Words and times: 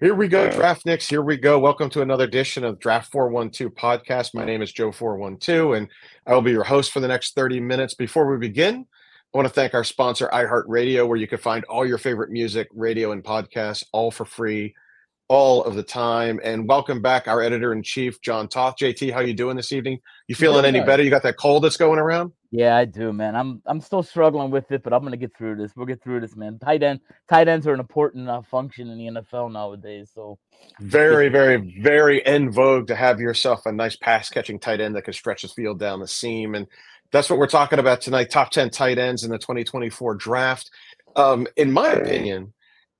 Here 0.00 0.14
we 0.14 0.28
go, 0.28 0.48
Draft 0.48 0.86
Nicks. 0.86 1.08
Here 1.08 1.22
we 1.22 1.36
go. 1.36 1.58
Welcome 1.58 1.90
to 1.90 2.02
another 2.02 2.22
edition 2.22 2.62
of 2.62 2.78
Draft 2.78 3.10
412 3.10 3.74
podcast. 3.74 4.32
My 4.32 4.44
name 4.44 4.62
is 4.62 4.70
Joe 4.70 4.92
412, 4.92 5.72
and 5.72 5.88
I 6.24 6.34
will 6.34 6.40
be 6.40 6.52
your 6.52 6.62
host 6.62 6.92
for 6.92 7.00
the 7.00 7.08
next 7.08 7.34
30 7.34 7.58
minutes. 7.58 7.94
Before 7.94 8.30
we 8.30 8.38
begin, 8.38 8.86
I 9.34 9.36
want 9.36 9.48
to 9.48 9.52
thank 9.52 9.74
our 9.74 9.82
sponsor, 9.82 10.30
iHeartRadio, 10.32 11.08
where 11.08 11.16
you 11.16 11.26
can 11.26 11.38
find 11.38 11.64
all 11.64 11.84
your 11.84 11.98
favorite 11.98 12.30
music, 12.30 12.68
radio, 12.72 13.10
and 13.10 13.24
podcasts, 13.24 13.82
all 13.90 14.12
for 14.12 14.24
free, 14.24 14.72
all 15.28 15.62
of 15.64 15.74
the 15.74 15.82
time. 15.82 16.40
And 16.42 16.66
welcome 16.66 17.02
back, 17.02 17.28
our 17.28 17.42
editor 17.42 17.72
in 17.72 17.82
chief, 17.82 18.20
John 18.22 18.48
Toth. 18.48 18.76
JT, 18.76 19.12
how 19.12 19.20
you 19.20 19.34
doing 19.34 19.56
this 19.56 19.72
evening? 19.72 20.00
You 20.26 20.34
feeling 20.34 20.64
any 20.64 20.80
better? 20.80 21.02
You 21.02 21.10
got 21.10 21.22
that 21.22 21.36
cold 21.36 21.64
that's 21.64 21.76
going 21.76 21.98
around? 21.98 22.32
Yeah, 22.50 22.76
I 22.76 22.86
do, 22.86 23.12
man. 23.12 23.36
I'm 23.36 23.60
I'm 23.66 23.80
still 23.80 24.02
struggling 24.02 24.50
with 24.50 24.72
it, 24.72 24.82
but 24.82 24.94
I'm 24.94 25.02
gonna 25.02 25.18
get 25.18 25.36
through 25.36 25.56
this. 25.56 25.76
We'll 25.76 25.84
get 25.84 26.02
through 26.02 26.20
this, 26.20 26.34
man. 26.34 26.58
Tight 26.58 26.82
end, 26.82 27.00
tight 27.28 27.46
ends 27.46 27.66
are 27.66 27.74
an 27.74 27.80
important 27.80 28.26
uh, 28.26 28.40
function 28.40 28.88
in 28.88 28.96
the 28.96 29.20
NFL 29.20 29.52
nowadays. 29.52 30.10
So 30.14 30.38
very, 30.80 31.28
very, 31.28 31.78
very 31.82 32.20
in 32.24 32.50
vogue 32.50 32.86
to 32.86 32.96
have 32.96 33.20
yourself 33.20 33.66
a 33.66 33.72
nice 33.72 33.96
pass 33.96 34.30
catching 34.30 34.58
tight 34.58 34.80
end 34.80 34.96
that 34.96 35.02
can 35.02 35.12
stretch 35.12 35.42
the 35.42 35.48
field 35.48 35.78
down 35.78 36.00
the 36.00 36.08
seam, 36.08 36.54
and 36.54 36.66
that's 37.12 37.28
what 37.28 37.38
we're 37.38 37.48
talking 37.48 37.78
about 37.78 38.00
tonight. 38.00 38.30
Top 38.30 38.50
ten 38.50 38.70
tight 38.70 38.96
ends 38.96 39.24
in 39.24 39.30
the 39.30 39.38
2024 39.38 40.14
draft. 40.14 40.70
Um, 41.16 41.46
in 41.56 41.70
my 41.70 41.88
opinion, 41.92 42.54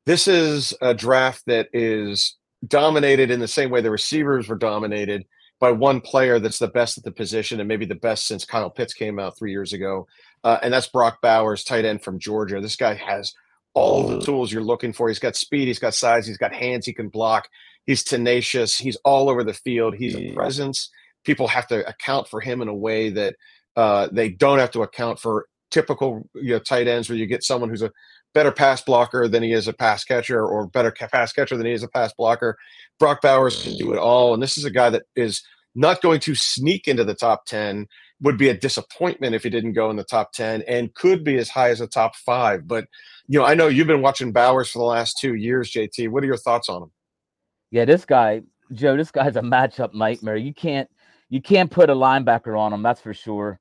this 0.08 0.26
is 0.26 0.72
a 0.80 0.94
draft 0.94 1.42
that 1.44 1.68
is 1.74 2.38
dominated 2.66 3.30
in 3.30 3.40
the 3.40 3.46
same 3.46 3.68
way 3.68 3.82
the 3.82 3.90
receivers 3.90 4.48
were 4.48 4.56
dominated 4.56 5.26
by 5.60 5.70
one 5.70 6.00
player 6.00 6.38
that's 6.38 6.58
the 6.58 6.66
best 6.66 6.96
at 6.96 7.04
the 7.04 7.12
position 7.12 7.60
and 7.60 7.68
maybe 7.68 7.84
the 7.84 7.94
best 7.94 8.26
since 8.26 8.46
Kyle 8.46 8.70
Pitts 8.70 8.94
came 8.94 9.18
out 9.18 9.36
three 9.36 9.50
years 9.50 9.74
ago. 9.74 10.06
Uh, 10.42 10.56
and 10.62 10.72
that's 10.72 10.88
Brock 10.88 11.20
Bowers, 11.20 11.62
tight 11.62 11.84
end 11.84 12.02
from 12.02 12.18
Georgia. 12.18 12.58
This 12.58 12.74
guy 12.74 12.94
has 12.94 13.34
all 13.74 14.08
the 14.08 14.22
tools 14.22 14.50
you're 14.50 14.62
looking 14.62 14.94
for. 14.94 15.08
He's 15.08 15.18
got 15.18 15.36
speed, 15.36 15.68
he's 15.68 15.78
got 15.78 15.92
size, 15.92 16.26
he's 16.26 16.38
got 16.38 16.54
hands, 16.54 16.86
he 16.86 16.94
can 16.94 17.10
block, 17.10 17.46
he's 17.84 18.02
tenacious, 18.02 18.78
he's 18.78 18.96
all 19.04 19.28
over 19.28 19.44
the 19.44 19.52
field, 19.52 19.94
he's 19.94 20.16
a 20.16 20.32
presence. 20.32 20.88
People 21.22 21.48
have 21.48 21.66
to 21.66 21.86
account 21.86 22.28
for 22.28 22.40
him 22.40 22.62
in 22.62 22.68
a 22.68 22.74
way 22.74 23.10
that 23.10 23.36
uh, 23.76 24.08
they 24.10 24.30
don't 24.30 24.58
have 24.58 24.70
to 24.70 24.80
account 24.80 25.20
for 25.20 25.48
typical 25.70 26.28
you 26.34 26.54
know, 26.54 26.58
tight 26.58 26.88
ends 26.88 27.08
where 27.10 27.18
you 27.18 27.26
get 27.26 27.44
someone 27.44 27.68
who's 27.68 27.82
a 27.82 27.92
better 28.34 28.52
pass 28.52 28.82
blocker 28.82 29.28
than 29.28 29.42
he 29.42 29.52
is 29.52 29.68
a 29.68 29.72
pass 29.72 30.04
catcher 30.04 30.44
or 30.44 30.66
better 30.66 30.90
pass 30.90 31.32
catcher 31.32 31.56
than 31.56 31.66
he 31.66 31.72
is 31.72 31.82
a 31.82 31.88
pass 31.88 32.12
blocker. 32.12 32.56
Brock 32.98 33.22
Bowers 33.22 33.62
can 33.62 33.76
do 33.76 33.92
it 33.92 33.98
all. 33.98 34.34
And 34.34 34.42
this 34.42 34.58
is 34.58 34.64
a 34.64 34.70
guy 34.70 34.90
that 34.90 35.04
is 35.16 35.42
not 35.74 36.02
going 36.02 36.20
to 36.20 36.34
sneak 36.34 36.88
into 36.88 37.04
the 37.04 37.14
top 37.14 37.46
10, 37.46 37.86
would 38.20 38.36
be 38.36 38.48
a 38.48 38.56
disappointment 38.56 39.34
if 39.34 39.44
he 39.44 39.50
didn't 39.50 39.74
go 39.74 39.90
in 39.90 39.96
the 39.96 40.04
top 40.04 40.32
10, 40.32 40.62
and 40.62 40.94
could 40.94 41.22
be 41.22 41.36
as 41.36 41.48
high 41.48 41.70
as 41.70 41.80
a 41.80 41.86
top 41.86 42.16
five. 42.16 42.66
But, 42.66 42.86
you 43.28 43.38
know, 43.38 43.44
I 43.44 43.54
know 43.54 43.68
you've 43.68 43.86
been 43.86 44.02
watching 44.02 44.32
Bowers 44.32 44.70
for 44.70 44.78
the 44.78 44.84
last 44.84 45.18
two 45.20 45.34
years, 45.34 45.70
JT. 45.72 46.10
What 46.10 46.24
are 46.24 46.26
your 46.26 46.36
thoughts 46.36 46.68
on 46.68 46.82
him? 46.82 46.90
Yeah, 47.70 47.84
this 47.84 48.04
guy, 48.04 48.42
Joe, 48.72 48.96
this 48.96 49.10
guy's 49.10 49.36
a 49.36 49.42
matchup 49.42 49.94
nightmare. 49.94 50.36
You 50.36 50.54
can't 50.54 50.88
you 51.30 51.42
can't 51.42 51.70
put 51.70 51.90
a 51.90 51.94
linebacker 51.94 52.58
on 52.58 52.72
him, 52.72 52.82
that's 52.82 53.00
for 53.00 53.12
sure. 53.12 53.60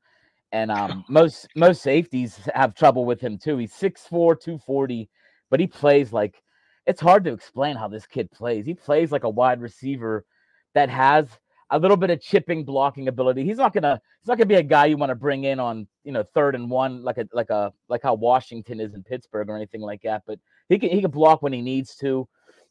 And 0.52 0.72
um, 0.80 1.06
most 1.10 1.48
most 1.56 1.82
safeties 1.82 2.40
have 2.54 2.76
trouble 2.76 3.06
with 3.06 3.22
him 3.22 3.38
too. 3.38 3.58
He's 3.58 3.74
6'4, 3.74 4.10
240, 4.10 5.10
but 5.50 5.60
he 5.60 5.68
plays 5.68 6.14
like 6.14 6.42
it's 6.86 7.02
hard 7.02 7.26
to 7.26 7.34
explain 7.34 7.76
how 7.76 7.88
this 7.88 8.08
kid 8.08 8.32
plays. 8.32 8.66
He 8.66 8.74
plays 8.74 9.12
like 9.12 9.26
a 9.26 9.30
wide 9.30 9.62
receiver 9.62 10.26
that 10.74 10.90
has 10.90 11.28
a 11.70 11.78
little 11.78 11.98
bit 11.98 12.10
of 12.10 12.22
chipping 12.22 12.64
blocking 12.64 13.10
ability. 13.10 13.44
He's 13.44 13.58
not 13.58 13.74
gonna 13.74 14.02
he's 14.22 14.28
not 14.28 14.38
gonna 14.38 14.46
be 14.46 14.56
a 14.56 14.64
guy 14.64 14.86
you 14.86 14.98
want 14.98 15.10
to 15.10 15.16
bring 15.16 15.44
in 15.44 15.60
on 15.60 15.88
you 16.04 16.12
know 16.12 16.24
third 16.34 16.56
and 16.56 16.70
one 16.70 17.04
like 17.04 17.18
a 17.18 17.28
like 17.34 17.50
a 17.50 17.74
like 17.90 18.04
how 18.04 18.14
Washington 18.14 18.80
is 18.80 18.94
in 18.94 19.04
Pittsburgh 19.04 19.50
or 19.50 19.56
anything 19.56 19.82
like 19.82 20.02
that. 20.04 20.24
But 20.26 20.40
he 20.70 20.80
can 20.80 20.90
he 20.90 21.02
can 21.02 21.12
block 21.12 21.42
when 21.42 21.54
he 21.54 21.62
needs 21.62 21.96
to. 21.98 22.28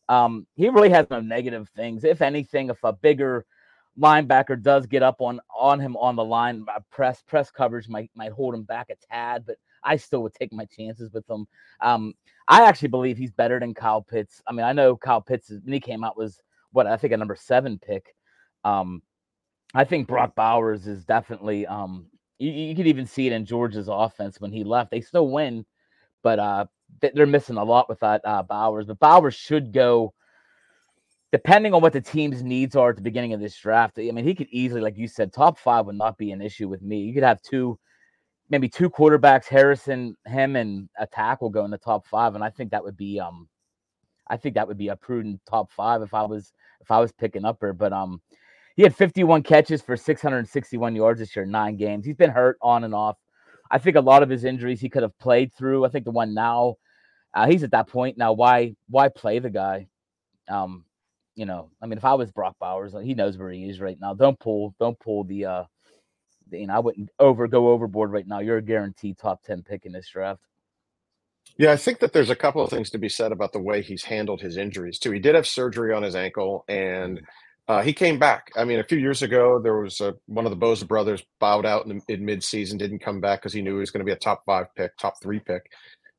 Um, 0.08 0.46
he 0.54 0.68
really 0.68 0.90
has 0.90 1.06
no 1.10 1.20
negative 1.20 1.68
things. 1.76 2.04
If 2.04 2.22
anything, 2.22 2.70
if 2.70 2.82
a 2.84 2.92
bigger 2.92 3.44
linebacker 3.98 4.60
does 4.60 4.86
get 4.86 5.02
up 5.02 5.20
on 5.20 5.40
on 5.54 5.80
him 5.80 5.96
on 5.96 6.16
the 6.16 6.24
line, 6.24 6.64
press 6.90 7.22
press 7.26 7.50
coverage 7.50 7.88
might 7.88 8.10
might 8.14 8.32
hold 8.32 8.54
him 8.54 8.62
back 8.62 8.90
a 8.90 8.96
tad, 9.10 9.44
but 9.46 9.56
I 9.82 9.96
still 9.96 10.22
would 10.22 10.34
take 10.34 10.52
my 10.52 10.64
chances 10.66 11.12
with 11.12 11.28
him. 11.28 11.46
Um, 11.80 12.14
I 12.48 12.66
actually 12.66 12.88
believe 12.88 13.16
he's 13.16 13.32
better 13.32 13.58
than 13.58 13.74
Kyle 13.74 14.02
Pitts. 14.02 14.42
I 14.46 14.52
mean, 14.52 14.64
I 14.64 14.72
know 14.72 14.96
Kyle 14.96 15.20
Pitts 15.20 15.50
when 15.50 15.72
he 15.72 15.80
came 15.80 16.04
out 16.04 16.16
was 16.16 16.40
what 16.72 16.86
I 16.86 16.96
think 16.96 17.12
a 17.12 17.16
number 17.16 17.36
seven 17.36 17.78
pick. 17.78 18.14
Um, 18.64 19.02
I 19.74 19.84
think 19.84 20.08
Brock 20.08 20.34
Bowers 20.34 20.86
is 20.86 21.04
definitely. 21.04 21.66
Um, 21.66 22.06
you, 22.38 22.50
you 22.50 22.76
could 22.76 22.86
even 22.86 23.06
see 23.06 23.26
it 23.26 23.32
in 23.32 23.46
Georgia's 23.46 23.88
offense 23.88 24.40
when 24.40 24.52
he 24.52 24.62
left. 24.62 24.90
They 24.90 25.00
still 25.00 25.28
win, 25.28 25.64
but 26.22 26.38
uh, 26.38 26.66
they're 27.00 27.26
missing 27.26 27.56
a 27.56 27.64
lot 27.64 27.88
with 27.88 28.00
that 28.00 28.20
uh, 28.24 28.42
Bowers. 28.42 28.86
But 28.86 28.98
Bowers 28.98 29.34
should 29.34 29.72
go 29.72 30.12
depending 31.32 31.74
on 31.74 31.82
what 31.82 31.92
the 31.92 32.00
team's 32.00 32.42
needs 32.42 32.76
are 32.76 32.90
at 32.90 32.96
the 32.96 33.02
beginning 33.02 33.32
of 33.32 33.40
this 33.40 33.56
draft, 33.56 33.98
I 33.98 34.10
mean, 34.10 34.24
he 34.24 34.34
could 34.34 34.48
easily, 34.50 34.80
like 34.80 34.96
you 34.96 35.08
said, 35.08 35.32
top 35.32 35.58
five 35.58 35.86
would 35.86 35.96
not 35.96 36.18
be 36.18 36.30
an 36.32 36.40
issue 36.40 36.68
with 36.68 36.82
me. 36.82 37.00
You 37.00 37.14
could 37.14 37.22
have 37.22 37.42
two, 37.42 37.78
maybe 38.48 38.68
two 38.68 38.88
quarterbacks, 38.88 39.46
Harrison, 39.46 40.16
him, 40.26 40.56
and 40.56 40.88
a 40.98 41.06
tackle 41.06 41.50
go 41.50 41.64
in 41.64 41.70
the 41.70 41.78
top 41.78 42.06
five, 42.06 42.34
and 42.34 42.44
I 42.44 42.50
think 42.50 42.70
that 42.70 42.84
would 42.84 42.96
be, 42.96 43.18
um, 43.20 43.48
I 44.28 44.36
think 44.36 44.54
that 44.54 44.66
would 44.66 44.78
be 44.78 44.88
a 44.88 44.96
prudent 44.96 45.40
top 45.48 45.70
five 45.72 46.02
if 46.02 46.14
I 46.14 46.22
was 46.22 46.52
if 46.80 46.90
I 46.90 46.98
was 46.98 47.12
picking 47.12 47.44
up 47.44 47.60
her. 47.60 47.72
But 47.72 47.92
um, 47.92 48.20
he 48.76 48.82
had 48.82 48.94
51 48.94 49.42
catches 49.42 49.82
for 49.82 49.96
661 49.96 50.96
yards 50.96 51.20
this 51.20 51.34
year, 51.34 51.46
nine 51.46 51.76
games. 51.76 52.04
He's 52.04 52.16
been 52.16 52.30
hurt 52.30 52.58
on 52.60 52.84
and 52.84 52.94
off. 52.94 53.16
I 53.70 53.78
think 53.78 53.96
a 53.96 54.00
lot 54.00 54.22
of 54.22 54.28
his 54.28 54.44
injuries 54.44 54.80
he 54.80 54.88
could 54.88 55.02
have 55.02 55.18
played 55.18 55.52
through. 55.52 55.84
I 55.84 55.88
think 55.88 56.04
the 56.04 56.12
one 56.12 56.34
now, 56.34 56.76
uh, 57.34 57.46
he's 57.46 57.62
at 57.62 57.72
that 57.72 57.88
point 57.88 58.16
now. 58.16 58.32
Why 58.32 58.74
why 58.88 59.08
play 59.08 59.38
the 59.38 59.50
guy? 59.50 59.88
Um, 60.48 60.85
you 61.36 61.46
know, 61.46 61.70
I 61.80 61.86
mean, 61.86 61.98
if 61.98 62.04
I 62.04 62.14
was 62.14 62.32
Brock 62.32 62.56
Bowers, 62.58 62.94
he 63.02 63.14
knows 63.14 63.38
where 63.38 63.50
he 63.50 63.68
is 63.68 63.78
right 63.80 63.98
now. 64.00 64.14
Don't 64.14 64.40
pull, 64.40 64.74
don't 64.80 64.98
pull 64.98 65.22
the, 65.22 65.44
uh, 65.44 65.64
the, 66.50 66.58
you 66.60 66.66
know, 66.66 66.74
I 66.74 66.78
wouldn't 66.80 67.10
over 67.20 67.46
go 67.46 67.68
overboard 67.68 68.10
right 68.10 68.26
now. 68.26 68.40
You're 68.40 68.56
a 68.56 68.62
guaranteed 68.62 69.18
top 69.18 69.42
ten 69.42 69.62
pick 69.62 69.86
in 69.86 69.92
this 69.92 70.08
draft. 70.08 70.40
Yeah, 71.58 71.72
I 71.72 71.76
think 71.76 72.00
that 72.00 72.12
there's 72.12 72.30
a 72.30 72.36
couple 72.36 72.62
of 72.62 72.70
things 72.70 72.90
to 72.90 72.98
be 72.98 73.08
said 73.08 73.32
about 73.32 73.52
the 73.52 73.60
way 73.60 73.80
he's 73.80 74.02
handled 74.04 74.40
his 74.40 74.56
injuries 74.56 74.98
too. 74.98 75.12
He 75.12 75.20
did 75.20 75.34
have 75.34 75.46
surgery 75.46 75.92
on 75.92 76.02
his 76.02 76.16
ankle, 76.16 76.64
and 76.68 77.20
uh, 77.68 77.82
he 77.82 77.92
came 77.92 78.18
back. 78.18 78.50
I 78.56 78.64
mean, 78.64 78.78
a 78.78 78.84
few 78.84 78.98
years 78.98 79.22
ago, 79.22 79.60
there 79.62 79.78
was 79.78 80.00
a, 80.00 80.14
one 80.26 80.44
of 80.44 80.50
the 80.50 80.56
Bosa 80.56 80.86
brothers 80.86 81.22
bowed 81.40 81.64
out 81.66 81.86
in, 81.86 82.02
in 82.08 82.24
mid-season, 82.24 82.78
didn't 82.78 82.98
come 82.98 83.20
back 83.20 83.40
because 83.40 83.52
he 83.52 83.62
knew 83.62 83.74
he 83.74 83.80
was 83.80 83.90
going 83.90 84.00
to 84.00 84.04
be 84.04 84.12
a 84.12 84.16
top 84.16 84.42
five 84.44 84.66
pick, 84.74 84.96
top 84.96 85.14
three 85.22 85.40
pick. 85.40 85.70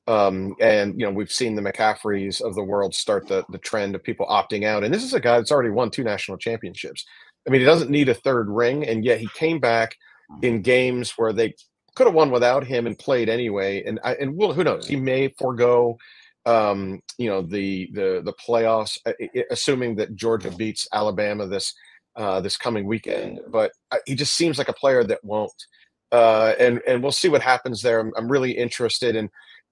Um, 0.08 0.56
and 0.62 1.00
you 1.00 1.06
know 1.06 1.12
we've 1.12 1.32
seen 1.32 1.56
the 1.56 1.62
McCaffreys 1.62 2.42
of 2.42 2.56
the 2.56 2.64
world 2.64 2.96
start 2.96 3.28
the 3.28 3.44
the 3.50 3.58
trend 3.58 3.94
of 3.94 4.04
people 4.04 4.26
opting 4.28 4.64
out. 4.64 4.84
And 4.84 4.94
this 4.94 5.04
is 5.04 5.14
a 5.14 5.20
guy 5.20 5.38
that's 5.38 5.52
already 5.52 5.70
won 5.70 5.92
two 5.92 6.04
national 6.04 6.38
championships. 6.38 7.06
I 7.46 7.50
mean, 7.50 7.62
he 7.62 7.66
doesn't 7.66 7.92
need 7.92 8.10
a 8.10 8.14
third 8.14 8.50
ring, 8.50 8.86
and 8.88 9.04
yet 9.06 9.20
he 9.20 9.28
came 9.36 9.60
back 9.60 9.96
in 10.42 10.62
games 10.62 11.12
where 11.18 11.32
they 11.34 11.56
could 11.96 12.08
have 12.08 12.14
won 12.14 12.30
without 12.30 12.66
him 12.66 12.86
and 12.86 12.98
played 12.98 13.30
anyway. 13.30 13.84
And 13.84 14.00
I, 14.04 14.14
and 14.16 14.36
well, 14.36 14.54
who 14.54 14.64
knows? 14.64 14.88
He 14.88 14.96
may 14.96 15.34
forego, 15.40 15.98
um, 16.46 17.02
you 17.18 17.30
know, 17.30 17.42
the 17.42 17.90
the 17.94 18.22
the 18.24 18.34
playoffs, 18.34 18.98
uh, 19.06 19.14
assuming 19.50 19.96
that 19.96 20.16
Georgia 20.16 20.52
beats 20.52 20.88
Alabama 20.94 21.48
this 21.48 21.74
uh, 22.16 22.40
this 22.42 22.58
coming 22.58 22.86
weekend. 22.86 23.40
But 23.48 23.72
he 24.06 24.16
just 24.16 24.36
seems 24.36 24.58
like 24.58 24.70
a 24.70 24.74
player 24.74 25.04
that 25.06 25.24
won't. 25.24 25.66
Uh, 26.12 26.54
and 26.60 26.82
and 26.88 27.02
we'll 27.02 27.12
see 27.12 27.30
what 27.30 27.42
happens 27.42 27.82
there. 27.82 28.00
I'm, 28.00 28.12
I'm 28.16 28.32
really 28.32 28.52
interested 28.52 29.16
in 29.16 29.30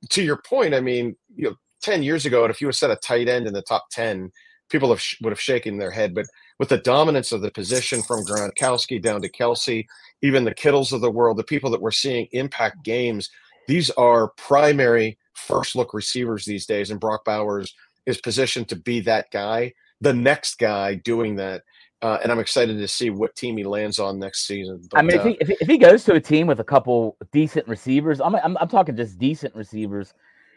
to 0.09 0.23
your 0.23 0.37
point, 0.37 0.73
I 0.73 0.81
mean, 0.81 1.15
you 1.35 1.49
know, 1.49 1.55
10 1.81 2.03
years 2.03 2.25
ago, 2.25 2.43
and 2.43 2.51
if 2.51 2.61
you 2.61 2.67
had 2.67 2.75
set 2.75 2.91
a 2.91 2.95
tight 2.95 3.27
end 3.27 3.47
in 3.47 3.53
the 3.53 3.61
top 3.61 3.85
10, 3.91 4.31
people 4.69 4.89
have 4.89 5.03
would 5.21 5.31
have 5.31 5.39
shaken 5.39 5.77
their 5.77 5.91
head. 5.91 6.15
But 6.15 6.25
with 6.59 6.69
the 6.69 6.77
dominance 6.77 7.31
of 7.31 7.41
the 7.41 7.51
position 7.51 8.01
from 8.01 8.25
Gronkowski 8.25 9.01
down 9.01 9.21
to 9.21 9.29
Kelce, 9.29 9.85
even 10.21 10.43
the 10.43 10.53
Kittles 10.53 10.93
of 10.93 11.01
the 11.01 11.11
world, 11.11 11.37
the 11.37 11.43
people 11.43 11.69
that 11.71 11.81
we're 11.81 11.91
seeing 11.91 12.27
impact 12.31 12.83
games, 12.83 13.29
these 13.67 13.89
are 13.91 14.29
primary 14.37 15.17
first 15.33 15.75
look 15.75 15.93
receivers 15.93 16.45
these 16.45 16.65
days. 16.65 16.89
And 16.89 16.99
Brock 16.99 17.25
Bowers 17.25 17.75
is 18.05 18.19
positioned 18.19 18.69
to 18.69 18.75
be 18.75 19.01
that 19.01 19.31
guy, 19.31 19.73
the 20.01 20.13
next 20.13 20.57
guy 20.57 20.95
doing 20.95 21.35
that. 21.35 21.63
Uh, 22.05 22.19
and 22.21 22.31
I'm 22.31 22.39
excited 22.39 22.77
to 22.77 22.87
see 22.87 23.09
what 23.09 23.35
team 23.35 23.57
he 23.57 23.63
lands 23.63 23.99
on 23.99 24.19
next 24.19 24.45
season. 24.45 24.81
But, 24.91 24.99
I 24.99 25.01
mean, 25.01 25.17
if, 25.17 25.23
he, 25.23 25.37
if, 25.41 25.47
he, 25.47 25.57
if 25.61 25.67
he 25.67 25.77
goes 25.77 26.03
to 26.05 26.13
a 26.13 26.21
team 26.21 26.45
with 26.45 26.59
a 26.59 26.63
couple 26.63 27.17
decent 27.31 27.67
receivers, 27.67 28.21
I'm, 28.21 28.35
I'm, 28.35 28.57
I'm 28.57 28.67
talking 28.67 28.95
just 28.95 29.17
decent 29.17 29.55
receivers, 29.55 30.13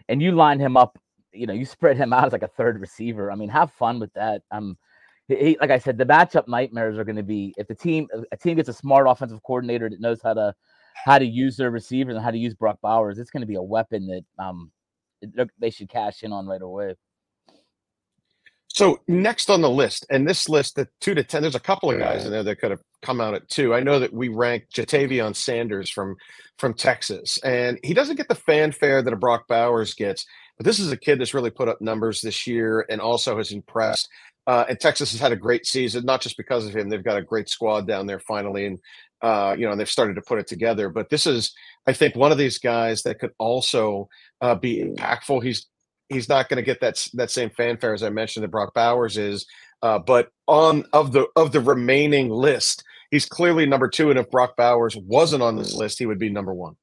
and 0.08 0.20
you 0.20 0.32
line 0.32 0.60
him 0.60 0.76
up 0.76 0.98
you 1.32 1.46
know, 1.46 1.52
you 1.52 1.64
spread 1.64 1.96
him 1.96 2.12
out 2.12 2.26
as 2.26 2.32
like 2.32 2.42
a 2.42 2.48
third 2.48 2.80
receiver. 2.80 3.30
I 3.30 3.34
mean, 3.34 3.48
have 3.48 3.70
fun 3.72 4.00
with 4.00 4.12
that. 4.14 4.42
Um, 4.50 4.76
he, 5.28 5.56
like 5.60 5.70
I 5.70 5.78
said, 5.78 5.98
the 5.98 6.06
matchup 6.06 6.48
nightmares 6.48 6.96
are 6.98 7.04
going 7.04 7.16
to 7.16 7.22
be 7.22 7.54
if 7.58 7.68
the 7.68 7.74
team 7.74 8.08
a 8.32 8.36
team 8.36 8.56
gets 8.56 8.68
a 8.68 8.72
smart 8.72 9.06
offensive 9.08 9.42
coordinator 9.42 9.88
that 9.90 10.00
knows 10.00 10.20
how 10.22 10.34
to 10.34 10.54
how 11.04 11.18
to 11.18 11.26
use 11.26 11.56
their 11.56 11.70
receivers 11.70 12.14
and 12.14 12.24
how 12.24 12.30
to 12.30 12.38
use 12.38 12.54
Brock 12.54 12.78
Bowers. 12.82 13.18
It's 13.18 13.30
going 13.30 13.42
to 13.42 13.46
be 13.46 13.56
a 13.56 13.62
weapon 13.62 14.06
that 14.06 14.24
um 14.42 14.70
they 15.58 15.70
should 15.70 15.88
cash 15.88 16.22
in 16.22 16.32
on 16.32 16.46
right 16.46 16.62
away. 16.62 16.94
So 18.78 19.00
next 19.08 19.50
on 19.50 19.60
the 19.60 19.68
list, 19.68 20.06
and 20.08 20.24
this 20.24 20.48
list, 20.48 20.76
the 20.76 20.86
two 21.00 21.12
to 21.16 21.24
ten, 21.24 21.42
there's 21.42 21.56
a 21.56 21.58
couple 21.58 21.90
of 21.90 21.98
guys 21.98 22.24
in 22.24 22.30
there 22.30 22.44
that 22.44 22.60
could 22.60 22.70
have 22.70 22.80
come 23.02 23.20
out 23.20 23.34
at 23.34 23.48
two. 23.48 23.74
I 23.74 23.80
know 23.80 23.98
that 23.98 24.12
we 24.12 24.28
ranked 24.28 24.72
Ja'Tavion 24.72 25.34
Sanders 25.34 25.90
from 25.90 26.14
from 26.58 26.74
Texas, 26.74 27.38
and 27.42 27.80
he 27.82 27.92
doesn't 27.92 28.14
get 28.14 28.28
the 28.28 28.36
fanfare 28.36 29.02
that 29.02 29.12
a 29.12 29.16
Brock 29.16 29.48
Bowers 29.48 29.94
gets. 29.94 30.24
But 30.56 30.64
this 30.64 30.78
is 30.78 30.92
a 30.92 30.96
kid 30.96 31.18
that's 31.18 31.34
really 31.34 31.50
put 31.50 31.66
up 31.66 31.80
numbers 31.80 32.20
this 32.20 32.46
year 32.46 32.86
and 32.88 33.00
also 33.00 33.36
has 33.38 33.50
impressed. 33.50 34.08
Uh, 34.46 34.66
and 34.68 34.78
Texas 34.78 35.10
has 35.10 35.20
had 35.20 35.32
a 35.32 35.36
great 35.36 35.66
season, 35.66 36.04
not 36.04 36.20
just 36.20 36.36
because 36.36 36.64
of 36.64 36.72
him. 36.72 36.88
They've 36.88 37.02
got 37.02 37.18
a 37.18 37.22
great 37.22 37.48
squad 37.48 37.84
down 37.88 38.06
there 38.06 38.20
finally, 38.20 38.66
and 38.66 38.78
uh, 39.22 39.56
you 39.58 39.64
know, 39.64 39.72
and 39.72 39.80
they've 39.80 39.90
started 39.90 40.14
to 40.14 40.22
put 40.22 40.38
it 40.38 40.46
together. 40.46 40.88
But 40.88 41.10
this 41.10 41.26
is, 41.26 41.52
I 41.88 41.94
think, 41.94 42.14
one 42.14 42.30
of 42.30 42.38
these 42.38 42.58
guys 42.58 43.02
that 43.02 43.18
could 43.18 43.32
also 43.38 44.08
uh, 44.40 44.54
be 44.54 44.84
impactful. 44.84 45.42
He's 45.42 45.66
he's 46.08 46.28
not 46.28 46.48
going 46.48 46.56
to 46.56 46.62
get 46.62 46.80
that 46.80 47.06
that 47.14 47.30
same 47.30 47.50
fanfare 47.50 47.94
as 47.94 48.02
I 48.02 48.10
mentioned 48.10 48.44
that 48.44 48.50
Brock 48.50 48.74
Bowers 48.74 49.16
is, 49.16 49.46
uh, 49.82 49.98
but 49.98 50.30
on 50.46 50.84
of 50.92 51.12
the 51.12 51.26
of 51.36 51.52
the 51.52 51.60
remaining 51.60 52.30
list, 52.30 52.84
he's 53.10 53.26
clearly 53.26 53.66
number 53.66 53.88
two. 53.88 54.10
And 54.10 54.18
if 54.18 54.30
Brock 54.30 54.56
Bowers 54.56 54.96
wasn't 54.96 55.42
on 55.42 55.56
this 55.56 55.74
list, 55.74 55.98
he 55.98 56.06
would 56.06 56.18
be 56.18 56.30
number 56.30 56.54
one. 56.54 56.76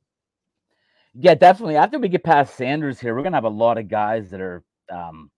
Yeah, 1.13 1.35
definitely. 1.35 1.77
After 1.77 1.97
we 1.97 2.09
get 2.09 2.23
past 2.23 2.55
Sanders 2.55 2.99
here, 2.99 3.15
we're 3.15 3.23
gonna 3.23 3.37
have 3.37 3.43
a 3.45 3.49
lot 3.49 3.77
of 3.77 3.87
guys 3.87 4.29
that 4.31 4.41
are 4.41 4.63
um, 4.91 5.31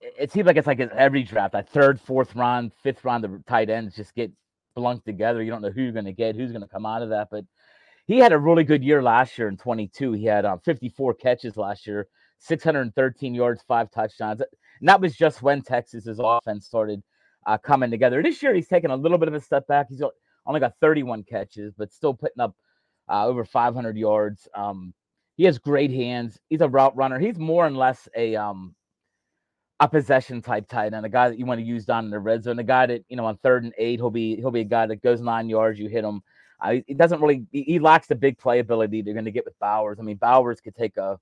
it 0.00 0.32
seems 0.32 0.46
like 0.46 0.56
it's 0.56 0.66
like 0.66 0.80
every 0.80 1.22
draft, 1.22 1.52
that 1.52 1.68
third, 1.68 2.00
fourth 2.00 2.34
round, 2.34 2.72
fifth 2.82 3.04
round, 3.04 3.22
the 3.22 3.42
tight 3.46 3.68
ends 3.68 3.94
just 3.94 4.14
get 4.14 4.32
blunked 4.74 5.04
together. 5.04 5.42
You 5.42 5.50
don't 5.50 5.62
know 5.62 5.70
who 5.70 5.82
you're 5.82 5.92
going 5.92 6.06
to 6.06 6.12
get, 6.12 6.36
who's 6.36 6.52
going 6.52 6.62
to 6.62 6.68
come 6.68 6.86
out 6.86 7.02
of 7.02 7.10
that. 7.10 7.28
But 7.30 7.44
he 8.06 8.18
had 8.18 8.32
a 8.32 8.38
really 8.38 8.64
good 8.64 8.82
year 8.82 9.02
last 9.02 9.36
year 9.36 9.48
in 9.48 9.56
22. 9.56 10.12
He 10.12 10.24
had 10.24 10.44
um, 10.44 10.60
54 10.60 11.14
catches 11.14 11.56
last 11.56 11.86
year, 11.86 12.08
613 12.40 13.34
yards, 13.34 13.62
five 13.66 13.90
touchdowns. 13.90 14.40
And 14.40 14.88
that 14.88 15.00
was 15.00 15.14
just 15.14 15.42
when 15.42 15.62
Texas's 15.62 16.20
offense 16.22 16.66
started 16.66 17.02
uh, 17.46 17.58
coming 17.58 17.90
together. 17.90 18.22
This 18.22 18.42
year, 18.42 18.54
he's 18.54 18.68
taken 18.68 18.90
a 18.90 18.96
little 18.96 19.18
bit 19.18 19.28
of 19.28 19.34
a 19.34 19.40
step 19.40 19.66
back. 19.66 19.86
He's 19.88 20.02
only 20.46 20.60
got 20.60 20.74
31 20.80 21.24
catches, 21.24 21.74
but 21.76 21.92
still 21.92 22.14
putting 22.14 22.40
up 22.40 22.56
uh, 23.08 23.26
over 23.26 23.44
500 23.44 23.96
yards. 23.96 24.48
Um, 24.54 24.94
he 25.36 25.44
has 25.44 25.58
great 25.58 25.90
hands. 25.90 26.38
He's 26.48 26.60
a 26.60 26.68
route 26.68 26.96
runner. 26.96 27.18
He's 27.18 27.38
more 27.38 27.66
and 27.66 27.76
less 27.76 28.08
a 28.16 28.36
um, 28.36 28.74
a 29.80 29.88
possession 29.88 30.42
type 30.42 30.68
tight 30.68 30.92
end, 30.92 31.06
a 31.06 31.08
guy 31.08 31.30
that 31.30 31.38
you 31.38 31.46
want 31.46 31.58
to 31.58 31.66
use 31.66 31.86
down 31.86 32.04
in 32.04 32.10
the 32.10 32.18
red 32.18 32.44
zone, 32.44 32.58
a 32.58 32.62
guy 32.64 32.84
that 32.84 33.02
you 33.08 33.16
know 33.16 33.24
on 33.24 33.38
third 33.38 33.64
and 33.64 33.72
eight 33.78 33.98
he'll 33.98 34.10
be 34.10 34.36
he'll 34.36 34.50
be 34.50 34.60
a 34.60 34.64
guy 34.64 34.86
that 34.86 35.02
goes 35.02 35.22
nine 35.22 35.48
yards, 35.48 35.78
you 35.78 35.88
hit 35.88 36.04
him. 36.04 36.22
Uh, 36.60 36.76
he 36.86 36.92
doesn't 36.92 37.22
really 37.22 37.46
he, 37.50 37.62
he 37.62 37.78
lacks 37.78 38.06
the 38.06 38.14
big 38.14 38.36
playability 38.38 39.02
they're 39.02 39.14
going 39.14 39.24
to 39.24 39.30
get 39.30 39.46
with 39.46 39.58
Bowers. 39.58 39.98
I 39.98 40.02
mean, 40.02 40.16
Bowers 40.16 40.60
could 40.60 40.74
take 40.74 40.98
a 40.98 41.18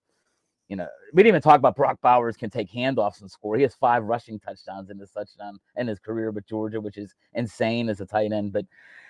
you 0.68 0.76
know, 0.76 0.86
we 1.12 1.22
didn't 1.22 1.28
even 1.28 1.42
talk 1.42 1.58
about 1.58 1.76
Brock 1.76 1.98
Bowers 2.02 2.36
can 2.36 2.50
take 2.50 2.70
handoffs 2.70 3.22
and 3.22 3.30
score. 3.30 3.56
He 3.56 3.62
has 3.62 3.74
five 3.74 4.04
rushing 4.04 4.38
touchdowns 4.38 4.90
in 4.90 4.98
his 4.98 5.10
touchdown 5.10 5.58
in 5.76 5.86
his 5.86 5.98
career 5.98 6.30
with 6.30 6.46
Georgia, 6.46 6.80
which 6.80 6.98
is 6.98 7.14
insane 7.32 7.88
as 7.88 8.00
a 8.00 8.06
tight 8.06 8.32
end. 8.32 8.52
But 8.52 8.66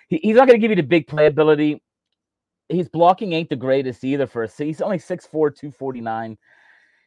he, 0.07 0.19
he's 0.23 0.37
not 0.37 0.47
going 0.47 0.59
to 0.59 0.61
give 0.61 0.71
you 0.71 0.81
the 0.81 0.87
big 0.87 1.07
playability. 1.07 1.81
His 2.69 2.87
blocking 2.87 3.33
ain't 3.33 3.49
the 3.49 3.57
greatest 3.57 4.03
either 4.03 4.25
for 4.25 4.43
a 4.43 4.49
He's 4.49 4.81
only 4.81 4.99
6'4, 4.99 5.29
249. 5.29 6.37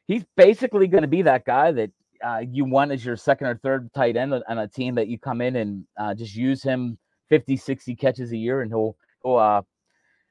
He's 0.07 0.25
basically 0.37 0.87
going 0.87 1.03
to 1.03 1.09
be 1.09 1.23
that 1.23 1.47
guy 1.47 1.73
that 1.73 1.91
uh, 2.23 2.43
you 2.47 2.65
want 2.65 2.93
as 2.93 3.05
your 3.05 3.17
second 3.17 3.47
or 3.47 3.57
third 3.57 3.93
tight 3.95 4.17
end 4.17 4.35
on 4.35 4.59
a 4.59 4.69
team 4.69 4.95
that 4.97 5.09
you 5.09 5.19
come 5.19 5.41
in 5.41 5.57
and 5.57 5.85
uh, 5.99 6.15
just 6.15 6.35
use 6.35 6.63
him 6.63 6.99
50, 7.31 7.57
60 7.57 7.95
catches 7.97 8.33
a 8.33 8.37
year 8.37 8.61
and 8.61 8.71
he'll, 8.71 8.97
he'll 9.25 9.37
uh, 9.37 9.63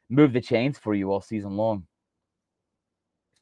move 0.10 0.32
the 0.32 0.42
chains 0.42 0.78
for 0.78 0.94
you 0.94 1.12
all 1.12 1.22
season 1.22 1.58
long. 1.58 1.88